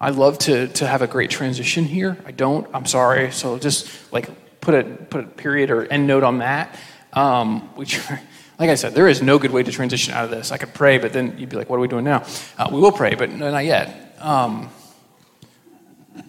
[0.00, 2.16] I love to, to have a great transition here.
[2.24, 3.32] I don't, I'm sorry.
[3.32, 4.30] So just like
[4.62, 6.74] put a, put a period or end note on that.
[7.12, 8.00] Um, which,
[8.58, 10.52] like I said, there is no good way to transition out of this.
[10.52, 12.24] I could pray, but then you'd be like, what are we doing now?
[12.56, 14.16] Uh, we will pray, but not yet.
[14.20, 14.70] Um,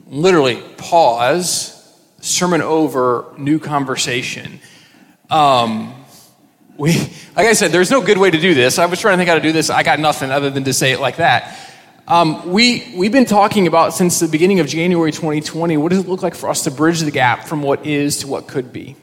[0.05, 4.59] literally, pause, sermon over, new conversation.
[5.33, 5.95] Um,
[6.77, 6.93] we,
[7.35, 8.77] like I said, there's no good way to do this.
[8.77, 9.71] I was trying to think how to do this.
[9.71, 11.59] I got nothing other than to say it like that.
[12.07, 16.07] Um, we, we've been talking about since the beginning of January 2020 what does it
[16.07, 18.95] look like for us to bridge the gap from what is to what could be?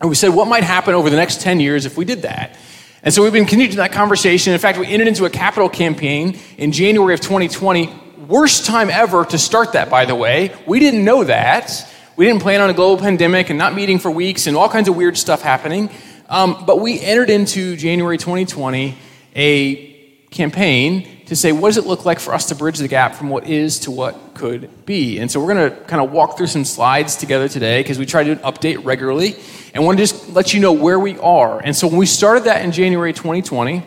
[0.00, 2.56] And we said, what might happen over the next 10 years if we did that?
[3.04, 4.52] And so we've been continuing that conversation.
[4.54, 7.94] In fact, we entered into a capital campaign in January of 2020.
[8.26, 10.52] Worst time ever to start that, by the way.
[10.66, 11.86] We didn't know that.
[12.18, 14.88] We didn't plan on a global pandemic and not meeting for weeks and all kinds
[14.88, 15.88] of weird stuff happening.
[16.28, 18.98] Um, but we entered into January 2020
[19.36, 19.86] a
[20.32, 23.28] campaign to say, what does it look like for us to bridge the gap from
[23.28, 25.20] what is to what could be?
[25.20, 28.04] And so we're going to kind of walk through some slides together today because we
[28.04, 29.36] try to update regularly
[29.72, 31.60] and want to just let you know where we are.
[31.60, 33.84] And so when we started that in January 2020,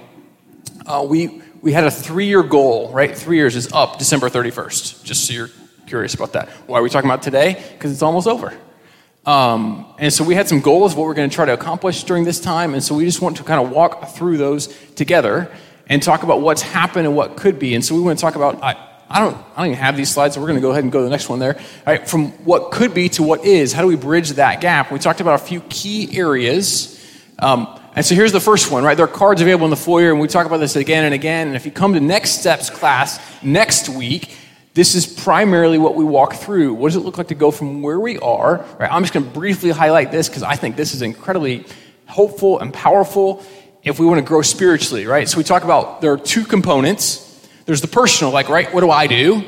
[0.85, 3.13] uh, we, we had a three year goal, right?
[3.13, 5.49] Three years is up December 31st, just so you're
[5.91, 6.47] curious about that.
[6.67, 7.61] Why are we talking about today?
[7.73, 8.53] Because it's almost over.
[9.25, 12.05] Um, and so we had some goals, of what we're going to try to accomplish
[12.05, 12.73] during this time.
[12.73, 15.51] And so we just want to kind of walk through those together
[15.87, 17.75] and talk about what's happened and what could be.
[17.75, 18.71] And so we want to talk about, I,
[19.09, 20.93] I, don't, I don't even have these slides, so we're going to go ahead and
[20.93, 21.57] go to the next one there.
[21.57, 24.93] All right, from what could be to what is, how do we bridge that gap?
[24.93, 26.97] We talked about a few key areas.
[27.37, 28.95] Um, and so here's the first one, right?
[28.95, 31.47] There are cards available in the foyer, and we talk about this again and again.
[31.47, 34.37] And if you come to Next Steps class next week,
[34.73, 36.73] this is primarily what we walk through.
[36.73, 38.65] What does it look like to go from where we are?
[38.79, 41.65] Right, I'm just going to briefly highlight this because I think this is incredibly
[42.05, 43.43] hopeful and powerful
[43.83, 45.27] if we want to grow spiritually, right?
[45.27, 47.27] So we talk about there are two components.
[47.65, 49.43] There's the personal, like, right, what do I do?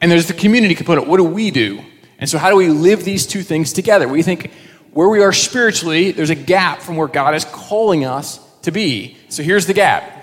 [0.00, 1.82] And there's the community component, what do we do?
[2.18, 4.08] And so how do we live these two things together?
[4.08, 4.50] We think
[4.92, 9.16] where we are spiritually, there's a gap from where God is calling us to be.
[9.28, 10.14] So here's the gap.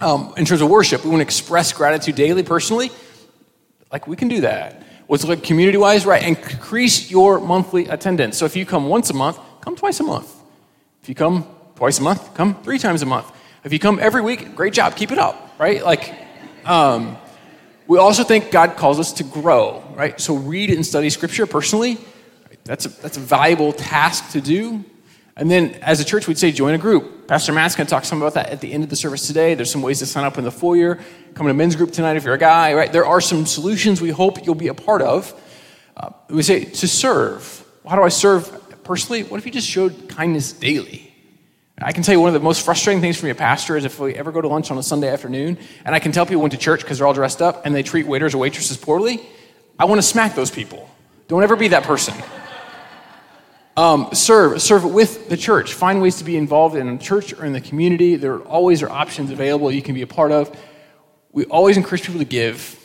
[0.00, 2.90] Um, in terms of worship, we want to express gratitude daily, personally.
[3.92, 4.82] Like, we can do that.
[5.06, 6.22] What's like community wise, right?
[6.22, 8.36] Increase your monthly attendance.
[8.36, 10.34] So if you come once a month, come twice a month.
[11.02, 11.46] If you come
[11.76, 13.30] twice a month, come three times a month.
[13.62, 15.84] If you come every week, great job, keep it up, right?
[15.84, 16.12] Like,
[16.64, 17.16] um,
[17.86, 20.20] we also think God calls us to grow, right?
[20.20, 21.98] So read and study scripture personally.
[22.64, 24.84] That's a, that's a valuable task to do.
[25.36, 27.28] And then as a church, we'd say join a group.
[27.28, 29.54] Pastor Matt's going to talk some about that at the end of the service today.
[29.54, 30.98] There's some ways to sign up in the foyer.
[31.36, 32.90] Come to men's group tonight if you're a guy, right?
[32.90, 35.38] There are some solutions we hope you'll be a part of.
[35.94, 37.62] Uh, we say to serve.
[37.86, 39.22] How do I serve personally?
[39.22, 41.14] What if you just showed kindness daily?
[41.76, 43.84] I can tell you one of the most frustrating things for me, a pastor, is
[43.84, 46.40] if we ever go to lunch on a Sunday afternoon, and I can tell people
[46.40, 49.20] went to church because they're all dressed up and they treat waiters or waitresses poorly,
[49.78, 50.88] I want to smack those people.
[51.28, 52.14] Don't ever be that person.
[53.78, 55.74] Um, serve, serve with the church.
[55.74, 58.16] Find ways to be involved in church or in the community.
[58.16, 60.58] There always are options available you can be a part of.
[61.36, 62.82] We always encourage people to give,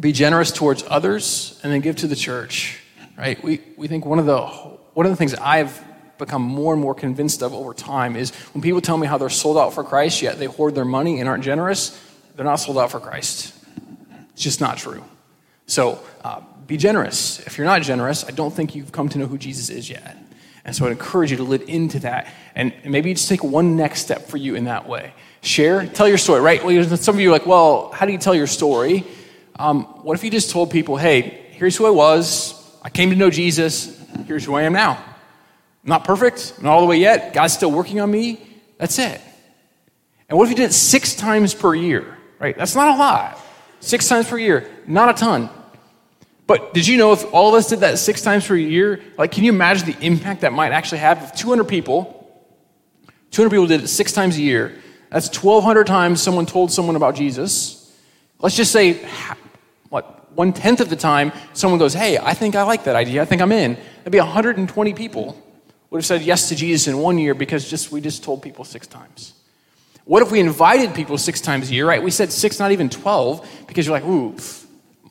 [0.00, 2.80] be generous towards others, and then give to the church.
[3.14, 3.44] Right?
[3.44, 5.78] We, we think one of the one of the things I've
[6.16, 9.28] become more and more convinced of over time is when people tell me how they're
[9.28, 12.02] sold out for Christ, yet they hoard their money and aren't generous,
[12.36, 13.54] they're not sold out for Christ.
[14.32, 15.04] It's just not true.
[15.66, 17.38] So uh, be generous.
[17.40, 20.16] If you're not generous, I don't think you've come to know who Jesus is yet.
[20.68, 22.30] And so I'd encourage you to live into that.
[22.54, 25.14] And maybe just take one next step for you in that way.
[25.40, 26.62] Share, tell your story, right?
[26.62, 29.06] Well, some of you are like, well, how do you tell your story?
[29.58, 33.16] Um, what if you just told people, hey, here's who I was, I came to
[33.16, 34.96] know Jesus, here's who I am now?
[34.98, 37.32] I'm not perfect, not all the way yet.
[37.32, 38.38] God's still working on me.
[38.76, 39.22] That's it.
[40.28, 42.18] And what if you did it six times per year?
[42.38, 42.54] Right?
[42.58, 43.40] That's not a lot.
[43.80, 45.48] Six times per year, not a ton.
[46.48, 49.32] But did you know if all of us did that six times per year, like,
[49.32, 52.26] can you imagine the impact that might actually have if 200 people,
[53.30, 54.74] 200 people did it six times a year?
[55.10, 57.94] That's 1,200 times someone told someone about Jesus.
[58.40, 59.06] Let's just say,
[59.90, 63.20] what, one tenth of the time someone goes, hey, I think I like that idea.
[63.20, 63.74] I think I'm in.
[63.74, 65.40] That'd be 120 people
[65.90, 68.64] would have said yes to Jesus in one year because just we just told people
[68.64, 69.34] six times.
[70.04, 72.02] What if we invited people six times a year, right?
[72.02, 74.34] We said six, not even 12, because you're like, ooh,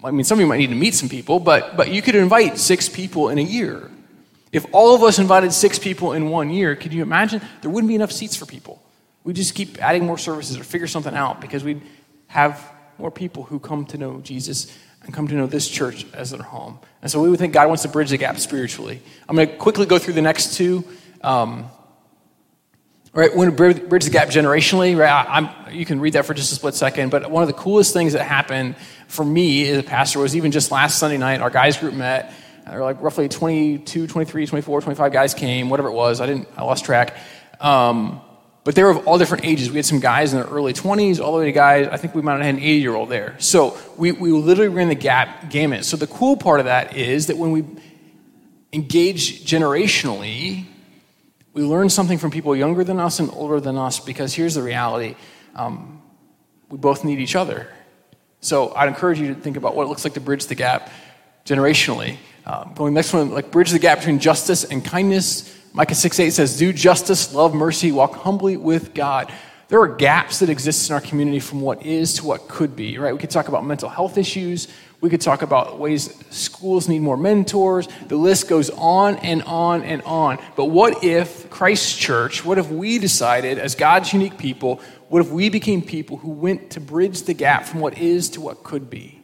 [0.04, 2.16] I mean, some of you might need to meet some people, but, but you could
[2.16, 3.90] invite six people in a year.
[4.52, 7.42] If all of us invited six people in one year, could you imagine?
[7.62, 8.82] There wouldn't be enough seats for people.
[9.24, 11.82] We'd just keep adding more services or figure something out because we'd
[12.28, 16.32] have more people who come to know Jesus and come to know this church as
[16.32, 16.80] their home.
[17.02, 19.02] And so we would think God wants to bridge the gap spiritually.
[19.28, 20.84] I'm going to quickly go through the next two.
[21.22, 21.70] Um,
[23.18, 24.98] right, when to bridge the gap generationally.
[24.98, 27.10] Right, I'm, you can read that for just a split second.
[27.10, 28.76] But one of the coolest things that happened
[29.08, 32.34] for me as a pastor was even just last Sunday night, our guys group met.
[32.66, 36.22] There were like roughly 22, 23, 24, 25 guys came, whatever it was.
[36.22, 37.18] I didn't, I lost track.
[37.60, 38.22] Um,
[38.64, 39.72] but they were of all different ages.
[39.72, 42.14] We had some guys in their early 20s, all the way to guys, I think
[42.14, 43.36] we might have had an 80 year old there.
[43.40, 45.86] So we, we literally ran the gap gamut.
[45.86, 47.64] So the cool part of that is that when we
[48.74, 50.66] engage generationally,
[51.58, 54.62] we learn something from people younger than us and older than us because here's the
[54.62, 55.16] reality
[55.56, 56.02] um,
[56.70, 57.68] we both need each other.
[58.42, 60.92] So I'd encourage you to think about what it looks like to bridge the gap
[61.46, 62.18] generationally.
[62.46, 66.30] Um, going next one, like bridge the gap between justice and kindness Micah 6 8
[66.32, 69.32] says, Do justice, love mercy, walk humbly with God.
[69.68, 72.98] There are gaps that exist in our community from what is to what could be,
[72.98, 73.14] right?
[73.14, 74.70] We could talk about mental health issues.
[75.00, 77.88] We could talk about ways schools need more mentors.
[78.08, 80.40] The list goes on and on and on.
[80.56, 85.30] But what if Christ Church, what if we decided, as God's unique people, what if
[85.30, 88.90] we became people who went to bridge the gap from what is to what could
[88.90, 89.22] be?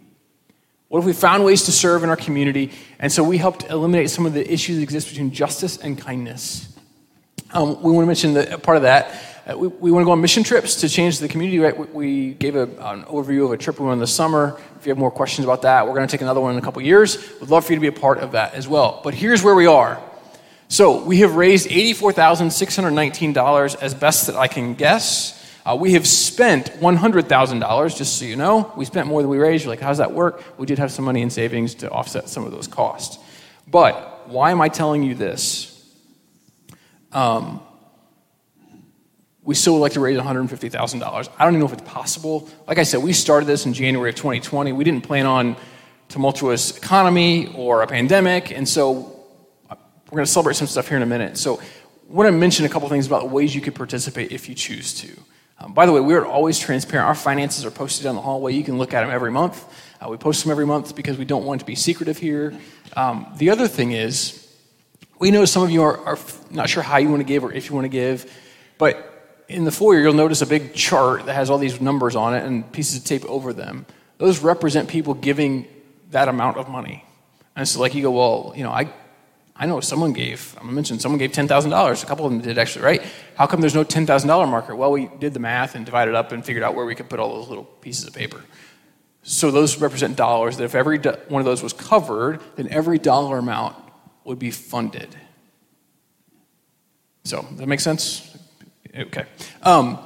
[0.89, 2.71] What if we found ways to serve in our community?
[2.99, 6.69] And so we helped eliminate some of the issues that exist between justice and kindness.
[7.51, 9.19] Um, we want to mention that part of that.
[9.45, 11.59] Uh, we, we, want to go on mission trips to change the community.
[11.59, 11.77] Right?
[11.77, 14.59] We, we gave a, an overview of a trip we went on this summer.
[14.83, 16.61] If you have more questions about that, we're going to take another one in a
[16.61, 17.17] couple years.
[17.39, 18.99] We'd love for you to be a part of that as well.
[19.01, 20.03] But here's where we are.
[20.67, 25.41] So we have raised $84,619 as best that I can guess.
[25.65, 28.73] Uh, we have spent $100,000, just so you know.
[28.75, 29.63] We spent more than we raised.
[29.63, 30.43] You're like, how does that work?
[30.57, 33.23] We did have some money in savings to offset some of those costs.
[33.65, 35.81] But why am I telling you this?
[37.13, 37.61] Um,
[39.45, 41.03] we still would like to raise $150,000.
[41.03, 42.49] I don't even know if it's possible.
[42.67, 44.71] Like I said, we started this in January of 2020.
[44.71, 45.57] We didn't plan on
[46.07, 49.19] tumultuous economy or a pandemic, and so
[49.69, 49.75] uh,
[50.05, 51.37] we're going to celebrate some stuff here in a minute.
[51.37, 51.63] So I
[52.07, 55.09] want to mention a couple things about ways you could participate if you choose to.
[55.59, 57.07] Um, by the way, we're always transparent.
[57.07, 58.53] Our finances are posted down the hallway.
[58.53, 59.65] You can look at them every month.
[59.99, 62.53] Uh, we post them every month because we don't want to be secretive here.
[62.95, 64.39] Um, the other thing is,
[65.19, 66.17] we know some of you are, are
[66.49, 68.31] not sure how you want to give or if you want to give,
[68.77, 69.12] but
[69.53, 72.43] in the foyer, you'll notice a big chart that has all these numbers on it
[72.43, 73.85] and pieces of tape over them.
[74.17, 75.67] Those represent people giving
[76.11, 77.05] that amount of money.
[77.55, 78.91] And so, like, you go, well, you know, I,
[79.55, 82.03] I know someone gave, I'm going to mention someone gave $10,000.
[82.03, 83.03] A couple of them did actually, right?
[83.35, 84.75] How come there's no $10,000 marker?
[84.75, 87.19] Well, we did the math and divided up and figured out where we could put
[87.19, 88.43] all those little pieces of paper.
[89.21, 92.97] So those represent dollars that if every do- one of those was covered, then every
[92.97, 93.75] dollar amount
[94.25, 95.15] would be funded.
[97.23, 98.32] So, that makes sense?
[98.95, 99.25] Okay.
[99.63, 99.99] Um,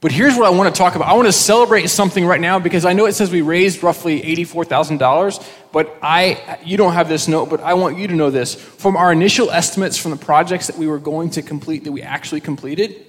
[0.00, 1.08] but here's what I want to talk about.
[1.08, 4.20] I want to celebrate something right now because I know it says we raised roughly
[4.20, 8.54] $84,000, but I you don't have this note, but I want you to know this.
[8.54, 12.02] From our initial estimates from the projects that we were going to complete that we
[12.02, 13.06] actually completed,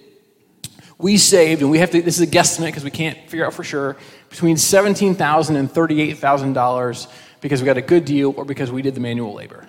[0.98, 3.54] we saved and we have to this is a guesstimate because we can't figure out
[3.54, 3.98] for sure
[4.30, 7.08] between $17,000 and $38,000
[7.42, 9.68] because we got a good deal or because we did the manual labor.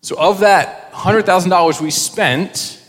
[0.00, 2.79] So of that $100,000 we spent,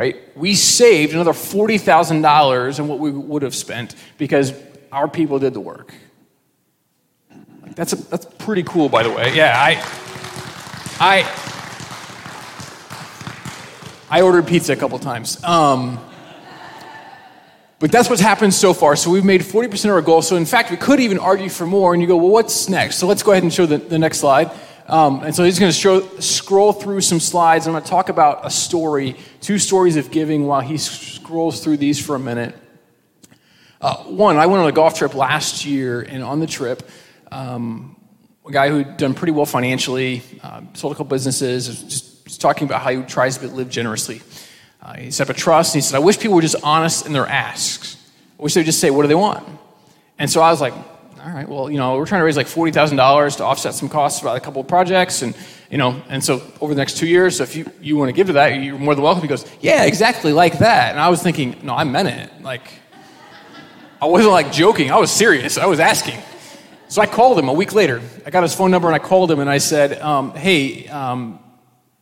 [0.00, 0.16] right?
[0.34, 4.54] We saved another $40,000 in what we would have spent because
[4.90, 5.92] our people did the work.
[7.74, 9.36] That's, a, that's pretty cool, by the way.
[9.36, 9.76] Yeah, I,
[10.98, 11.26] I,
[14.08, 15.44] I ordered pizza a couple times.
[15.44, 16.00] Um,
[17.78, 18.96] but that's what's happened so far.
[18.96, 20.22] So we've made 40% of our goal.
[20.22, 21.92] So in fact, we could even argue for more.
[21.92, 22.96] And you go, well, what's next?
[22.96, 24.50] So let's go ahead and show the, the next slide.
[24.90, 27.68] Um, and so he's going to scroll through some slides.
[27.68, 31.76] I'm going to talk about a story, two stories of giving while he scrolls through
[31.76, 32.56] these for a minute.
[33.80, 36.82] Uh, one, I went on a golf trip last year, and on the trip,
[37.30, 37.94] um,
[38.44, 42.66] a guy who'd done pretty well financially, uh, sold a couple businesses, just, just, talking
[42.66, 44.22] about how he tries to live generously.
[44.82, 47.06] Uh, he set up a trust, and he said, I wish people were just honest
[47.06, 47.96] in their asks.
[48.40, 49.46] I wish they would just say, what do they want?
[50.18, 50.74] And so I was like,
[51.24, 54.22] all right, well, you know, we're trying to raise like $40,000 to offset some costs
[54.22, 55.20] about a couple of projects.
[55.20, 55.36] And,
[55.70, 58.12] you know, and so over the next two years, so if you, you want to
[58.12, 59.22] give to that, you're more than welcome.
[59.22, 60.92] He goes, yeah, exactly like that.
[60.92, 62.42] And I was thinking, no, I meant it.
[62.42, 62.70] Like,
[64.00, 64.90] I wasn't like joking.
[64.90, 65.58] I was serious.
[65.58, 66.18] I was asking.
[66.88, 68.00] So I called him a week later.
[68.24, 71.38] I got his phone number and I called him and I said, um, hey, um,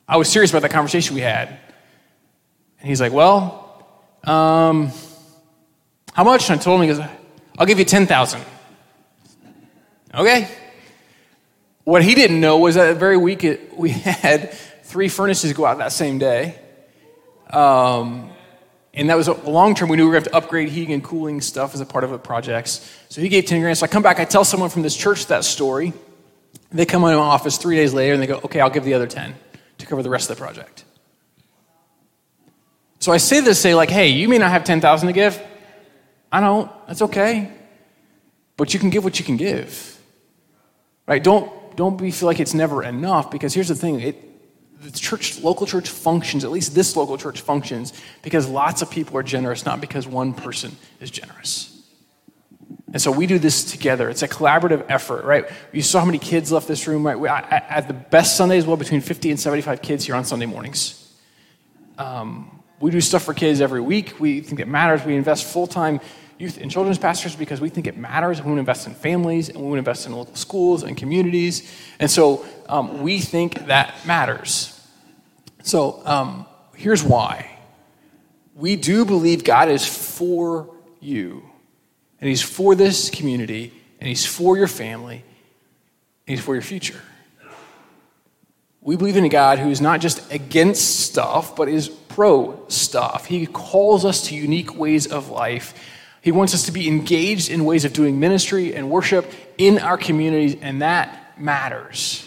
[0.06, 1.48] I was serious about that conversation we had.
[1.48, 3.84] And he's like, well,
[4.22, 4.92] um,
[6.12, 6.48] how much?
[6.50, 7.06] And I told him, he goes,
[7.58, 8.40] I'll give you 10000
[10.18, 10.48] Okay.
[11.84, 14.52] What he didn't know was that very week it, we had
[14.82, 16.58] three furnaces go out that same day.
[17.50, 18.30] Um,
[18.92, 19.88] and that was a long term.
[19.88, 21.86] We knew we were going to have to upgrade heating and cooling stuff as a
[21.86, 22.92] part of the projects.
[23.08, 23.78] So he gave 10 grand.
[23.78, 25.92] So I come back, I tell someone from this church that story.
[26.72, 28.94] They come into my office three days later and they go, okay, I'll give the
[28.94, 29.34] other 10
[29.78, 30.84] to cover the rest of the project.
[32.98, 35.40] So I say this, say like, hey, you may not have 10,000 to give.
[36.32, 36.70] I don't.
[36.88, 37.52] That's okay.
[38.56, 39.97] But you can give what you can give.
[41.08, 41.24] Right?
[41.24, 44.24] Don't don't be feel like it's never enough because here's the thing, it
[44.80, 47.92] the church local church functions, at least this local church functions
[48.22, 51.74] because lots of people are generous, not because one person is generous.
[52.92, 54.08] And so we do this together.
[54.08, 55.46] It's a collaborative effort, right?
[55.72, 57.18] You saw how many kids left this room, right?
[57.18, 60.46] We, I, at the best Sundays, well, between 50 and 75 kids here on Sunday
[60.46, 61.12] mornings.
[61.98, 64.20] Um, we do stuff for kids every week.
[64.20, 65.04] We think it matters.
[65.04, 66.00] We invest full time
[66.38, 68.40] youth and children's pastors because we think it matters.
[68.40, 70.96] We want to invest in families and we want to invest in local schools and
[70.96, 71.70] communities.
[71.98, 74.74] And so um, we think that matters.
[75.62, 77.50] So um, here's why
[78.54, 80.68] we do believe God is for
[80.98, 81.48] you,
[82.20, 85.22] and He's for this community, and He's for your family,
[86.26, 87.00] and He's for your future.
[88.80, 93.26] We believe in a God who is not just against stuff, but is pro stuff.
[93.26, 95.74] He calls us to unique ways of life
[96.20, 99.96] he wants us to be engaged in ways of doing ministry and worship in our
[99.96, 102.24] communities, and that matters.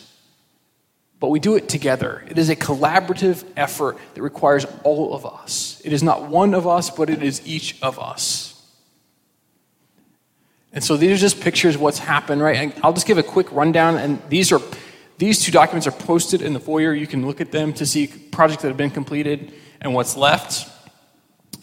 [1.19, 2.23] But we do it together.
[2.27, 5.81] It is a collaborative effort that requires all of us.
[5.85, 8.51] It is not one of us, but it is each of us.
[10.73, 12.55] And so these are just pictures of what's happened, right?
[12.55, 13.97] And I'll just give a quick rundown.
[13.97, 14.61] And these are
[15.17, 16.93] these two documents are posted in the foyer.
[16.93, 20.67] You can look at them to see projects that have been completed and what's left.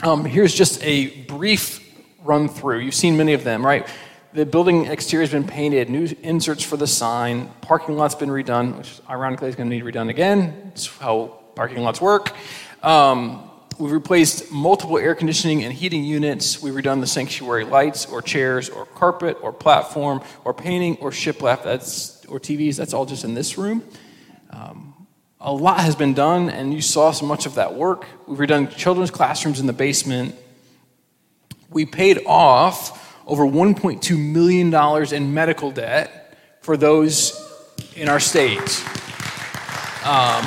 [0.02, 1.87] Um, here's just a brief
[2.28, 2.80] run through.
[2.80, 3.88] You've seen many of them, right?
[4.34, 8.76] The building exterior has been painted, new inserts for the sign, parking lot's been redone,
[8.76, 10.70] which ironically is going to need redone again.
[10.72, 12.36] It's how parking lots work.
[12.82, 16.62] Um, we've replaced multiple air conditioning and heating units.
[16.62, 21.64] We've redone the sanctuary lights, or chairs, or carpet, or platform, or painting, or shiplap.
[21.64, 22.76] That's or TVs.
[22.76, 23.82] That's all just in this room.
[24.50, 25.06] Um,
[25.40, 28.06] a lot has been done, and you saw so much of that work.
[28.26, 30.34] We've redone children's classrooms in the basement,
[31.70, 37.44] we paid off over $1.2 million in medical debt for those
[37.94, 38.84] in our state.
[40.04, 40.44] Um,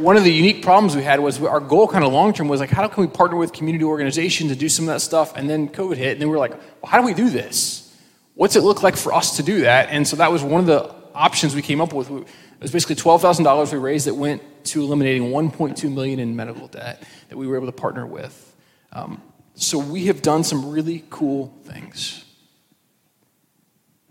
[0.00, 2.60] one of the unique problems we had was our goal kind of long term was
[2.60, 5.36] like how can we partner with community organizations to do some of that stuff?
[5.36, 7.92] And then covid hit and then we are like well, how do we do this?
[8.34, 9.88] What's it look like for us to do that?
[9.90, 12.10] And so that was one of the options we came up with.
[12.10, 12.26] It
[12.60, 17.36] was basically $12000 we raised that went to eliminating 1.2 million in medical debt that
[17.36, 18.51] we were able to partner with
[18.92, 19.22] um,
[19.54, 22.24] so we have done some really cool things.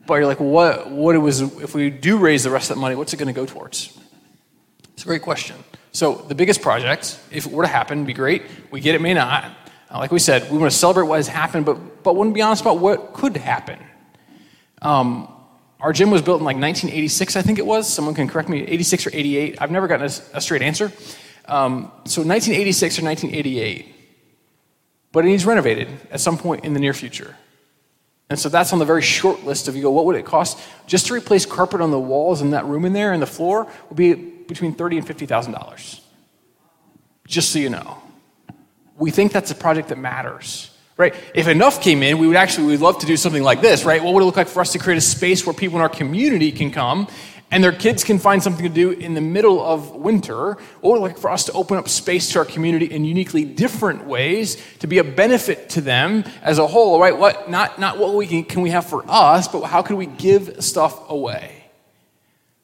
[0.05, 2.81] But you're like, what, what it was, if we do raise the rest of that
[2.81, 3.97] money, what's it going to go towards?
[4.93, 5.55] It's a great question.
[5.91, 8.43] So the biggest project, if it were to happen, be great.
[8.71, 9.45] We get it, may not.
[9.89, 12.41] Uh, like we said, we want to celebrate what has happened, but, but wouldn't be
[12.41, 13.77] honest about what could happen.
[14.81, 15.27] Um,
[15.79, 17.91] our gym was built in like 1986, I think it was.
[17.91, 19.61] Someone can correct me, 86 or 88.
[19.61, 20.91] I've never gotten a, a straight answer.
[21.45, 24.00] Um, so 1986 or 1988
[25.11, 27.35] but it needs renovated at some point in the near future.
[28.29, 30.57] And so that's on the very short list of you go, what would it cost?
[30.87, 33.67] Just to replace carpet on the walls in that room in there and the floor
[33.89, 35.99] would be between thirty and fifty thousand dollars.
[37.27, 37.97] Just so you know.
[38.95, 40.69] We think that's a project that matters.
[40.95, 41.15] Right?
[41.33, 44.03] If enough came in, we would actually we'd love to do something like this, right?
[44.03, 45.89] What would it look like for us to create a space where people in our
[45.89, 47.07] community can come
[47.51, 51.17] and their kids can find something to do in the middle of winter, or like
[51.17, 54.97] for us to open up space to our community in uniquely different ways to be
[54.97, 57.17] a benefit to them as a whole, right?
[57.17, 60.05] What not not what we can, can we have for us, but how can we
[60.05, 61.57] give stuff away?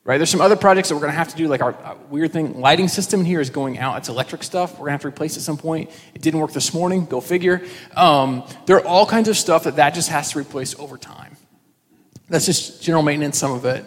[0.05, 0.19] Right?
[0.19, 2.31] There's some other projects that we're going to have to do, like our, our weird
[2.31, 3.97] thing, lighting system here is going out.
[3.97, 4.71] It's electric stuff.
[4.71, 5.89] We're going to have to replace it at some point.
[6.15, 7.05] It didn't work this morning.
[7.05, 7.61] Go figure.
[7.93, 11.35] Um, there are all kinds of stuff that that just has to replace over time.
[12.29, 13.83] That's just general maintenance, some of it.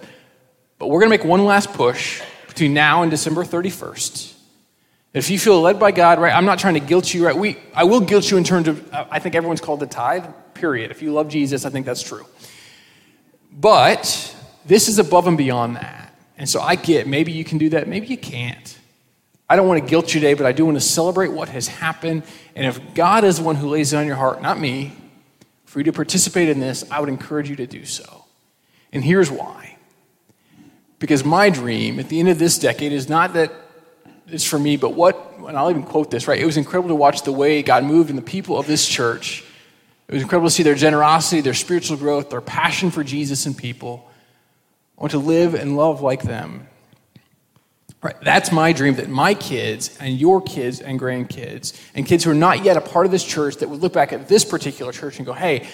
[0.81, 4.35] But we're going to make one last push between now and December 31st.
[5.13, 7.37] If you feel led by God, right, I'm not trying to guilt you, right?
[7.37, 10.25] We, I will guilt you in terms of, I think everyone's called to tithe,
[10.55, 10.91] period.
[10.91, 12.25] If you love Jesus, I think that's true.
[13.53, 16.15] But this is above and beyond that.
[16.39, 18.79] And so I get maybe you can do that, maybe you can't.
[19.51, 21.69] I don't want to guilt you today, but I do want to celebrate what has
[21.69, 22.23] happened.
[22.57, 24.93] And if God is the one who lays it on your heart, not me,
[25.67, 28.25] for you to participate in this, I would encourage you to do so.
[28.93, 29.70] And here's why.
[31.01, 33.53] Because my dream at the end of this decade is not that
[34.29, 36.39] it's for me, but what, and I'll even quote this, right?
[36.39, 39.43] It was incredible to watch the way God moved in the people of this church.
[40.07, 43.57] It was incredible to see their generosity, their spiritual growth, their passion for Jesus and
[43.57, 44.09] people.
[44.99, 46.69] I want to live and love like them.
[48.03, 52.31] Right, that's my dream that my kids and your kids and grandkids and kids who
[52.31, 54.91] are not yet a part of this church that would look back at this particular
[54.91, 55.69] church and go, hey,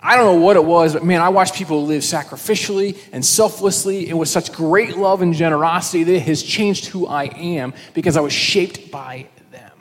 [0.00, 4.08] I don't know what it was, but man, I watched people live sacrificially and selflessly
[4.08, 8.16] and with such great love and generosity that it has changed who I am because
[8.16, 9.72] I was shaped by them.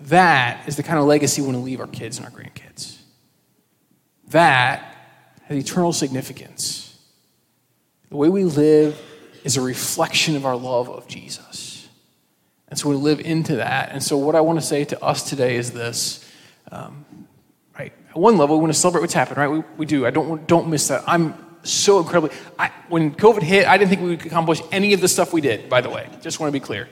[0.00, 2.96] That is the kind of legacy we want to leave our kids and our grandkids.
[4.28, 4.96] That
[5.44, 6.98] has eternal significance.
[8.08, 8.98] The way we live
[9.44, 11.88] is a reflection of our love of Jesus.
[12.68, 13.90] And so we live into that.
[13.92, 16.26] And so, what I want to say to us today is this.
[16.70, 17.04] Um,
[18.12, 19.48] at one level, we want to celebrate what's happened, right?
[19.48, 20.04] We, we do.
[20.04, 21.02] I don't, don't miss that.
[21.06, 22.36] I'm so incredibly.
[22.58, 25.40] I, when COVID hit, I didn't think we could accomplish any of the stuff we
[25.40, 26.10] did, by the way.
[26.20, 26.90] Just want to be clear.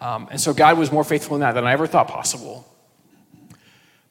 [0.00, 2.64] Um, and so God was more faithful in that than I ever thought possible.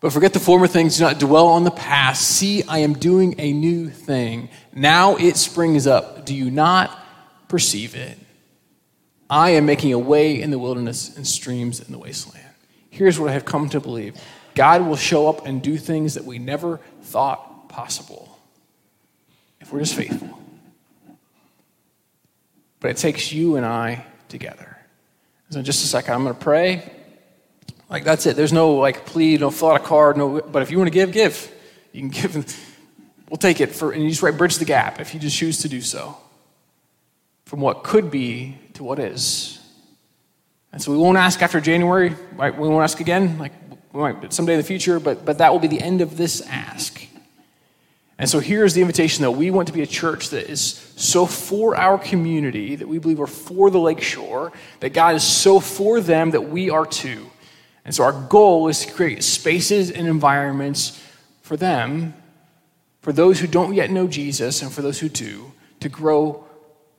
[0.02, 2.28] But forget the former things, do not dwell on the past.
[2.28, 4.50] See, I am doing a new thing.
[4.74, 6.26] Now it springs up.
[6.26, 7.00] Do you not
[7.48, 8.18] perceive it?
[9.30, 12.44] I am making a way in the wilderness and streams in the wasteland.
[12.90, 14.16] Here's what I have come to believe
[14.56, 18.38] God will show up and do things that we never thought possible
[19.60, 20.40] if we're just faithful.
[22.80, 24.78] But it takes you and I together.
[25.50, 26.92] So, in just a second, I'm going to pray.
[27.90, 28.36] Like, that's it.
[28.36, 30.94] There's no, like, plea, no fill out a card, no, but if you want to
[30.94, 31.52] give, give.
[31.92, 32.36] You can give,
[33.30, 35.60] we'll take it for, and you just write bridge the gap if you just choose
[35.60, 36.18] to do so.
[37.46, 39.60] From what could be to what is.
[40.72, 42.58] And so we won't ask after January, right?
[42.58, 43.38] We won't ask again.
[43.38, 43.52] Like,
[44.00, 47.06] might someday in the future, but, but that will be the end of this ask.
[48.18, 50.62] And so here's the invitation that we want to be a church that is
[50.96, 55.60] so for our community, that we believe we're for the lakeshore, that God is so
[55.60, 57.32] for them that we are too.
[57.84, 61.04] And so our goal is to create spaces and environments
[61.42, 62.14] for them,
[63.02, 66.46] for those who don't yet know Jesus and for those who do, to grow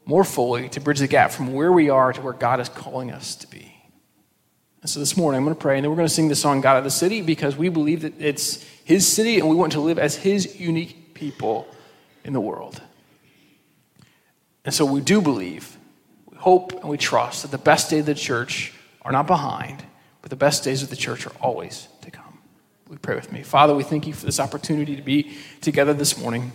[0.04, 3.12] more fully, to bridge the gap from where we are to where God is calling
[3.12, 3.71] us to be.
[4.82, 6.34] And so this morning I'm going to pray, and then we're going to sing the
[6.34, 9.72] song God of the City because we believe that it's His city and we want
[9.72, 11.68] to live as His unique people
[12.24, 12.82] in the world.
[14.64, 15.76] And so we do believe,
[16.28, 18.72] we hope, and we trust that the best days of the church
[19.02, 19.84] are not behind,
[20.20, 22.38] but the best days of the church are always to come.
[22.88, 23.44] We pray with me.
[23.44, 26.50] Father, we thank you for this opportunity to be together this morning,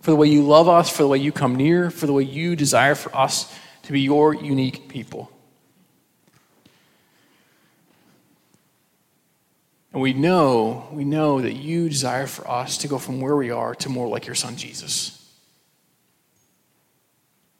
[0.00, 2.24] for the way you love us, for the way you come near, for the way
[2.24, 5.30] you desire for us to be your unique people.
[9.96, 13.50] And we know, we know that you desire for us to go from where we
[13.50, 15.26] are to more like your son Jesus.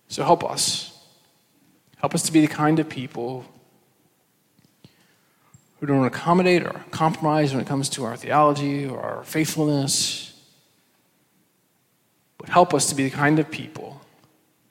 [0.09, 1.03] So help us.
[1.97, 3.47] Help us to be the kind of people
[5.81, 10.39] who don't accommodate or compromise when it comes to our theology or our faithfulness.
[12.37, 13.99] But help us to be the kind of people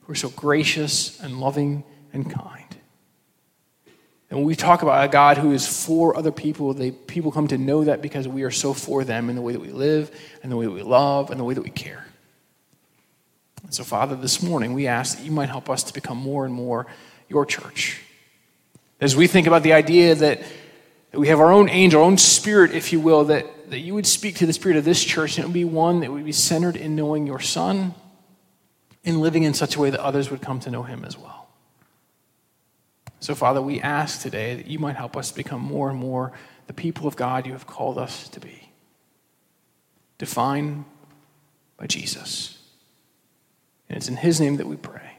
[0.02, 2.65] who are so gracious and loving and kind.
[4.30, 7.48] And when we talk about a God who is for other people, they, people come
[7.50, 10.10] to know that because we are so for them in the way that we live,
[10.42, 12.06] and the way that we love, and the way that we care.
[13.64, 16.46] And so, Father, this morning we ask that you might help us to become more
[16.46, 16.88] and more
[17.30, 18.02] your church.
[19.00, 20.42] As we think about the idea that,
[21.12, 23.94] that we have our own angel, our own spirit, if you will, that, that you
[23.94, 26.26] would speak to the spirit of this church, and it would be one that would
[26.26, 27.94] be centered in knowing your Son
[29.04, 31.35] and living in such a way that others would come to know him as well.
[33.20, 36.32] So, Father, we ask today that you might help us become more and more
[36.68, 38.72] the people of God you have called us to be,
[40.18, 40.86] defined
[41.78, 42.60] by Jesus.
[43.90, 45.15] And it's in his name that we pray.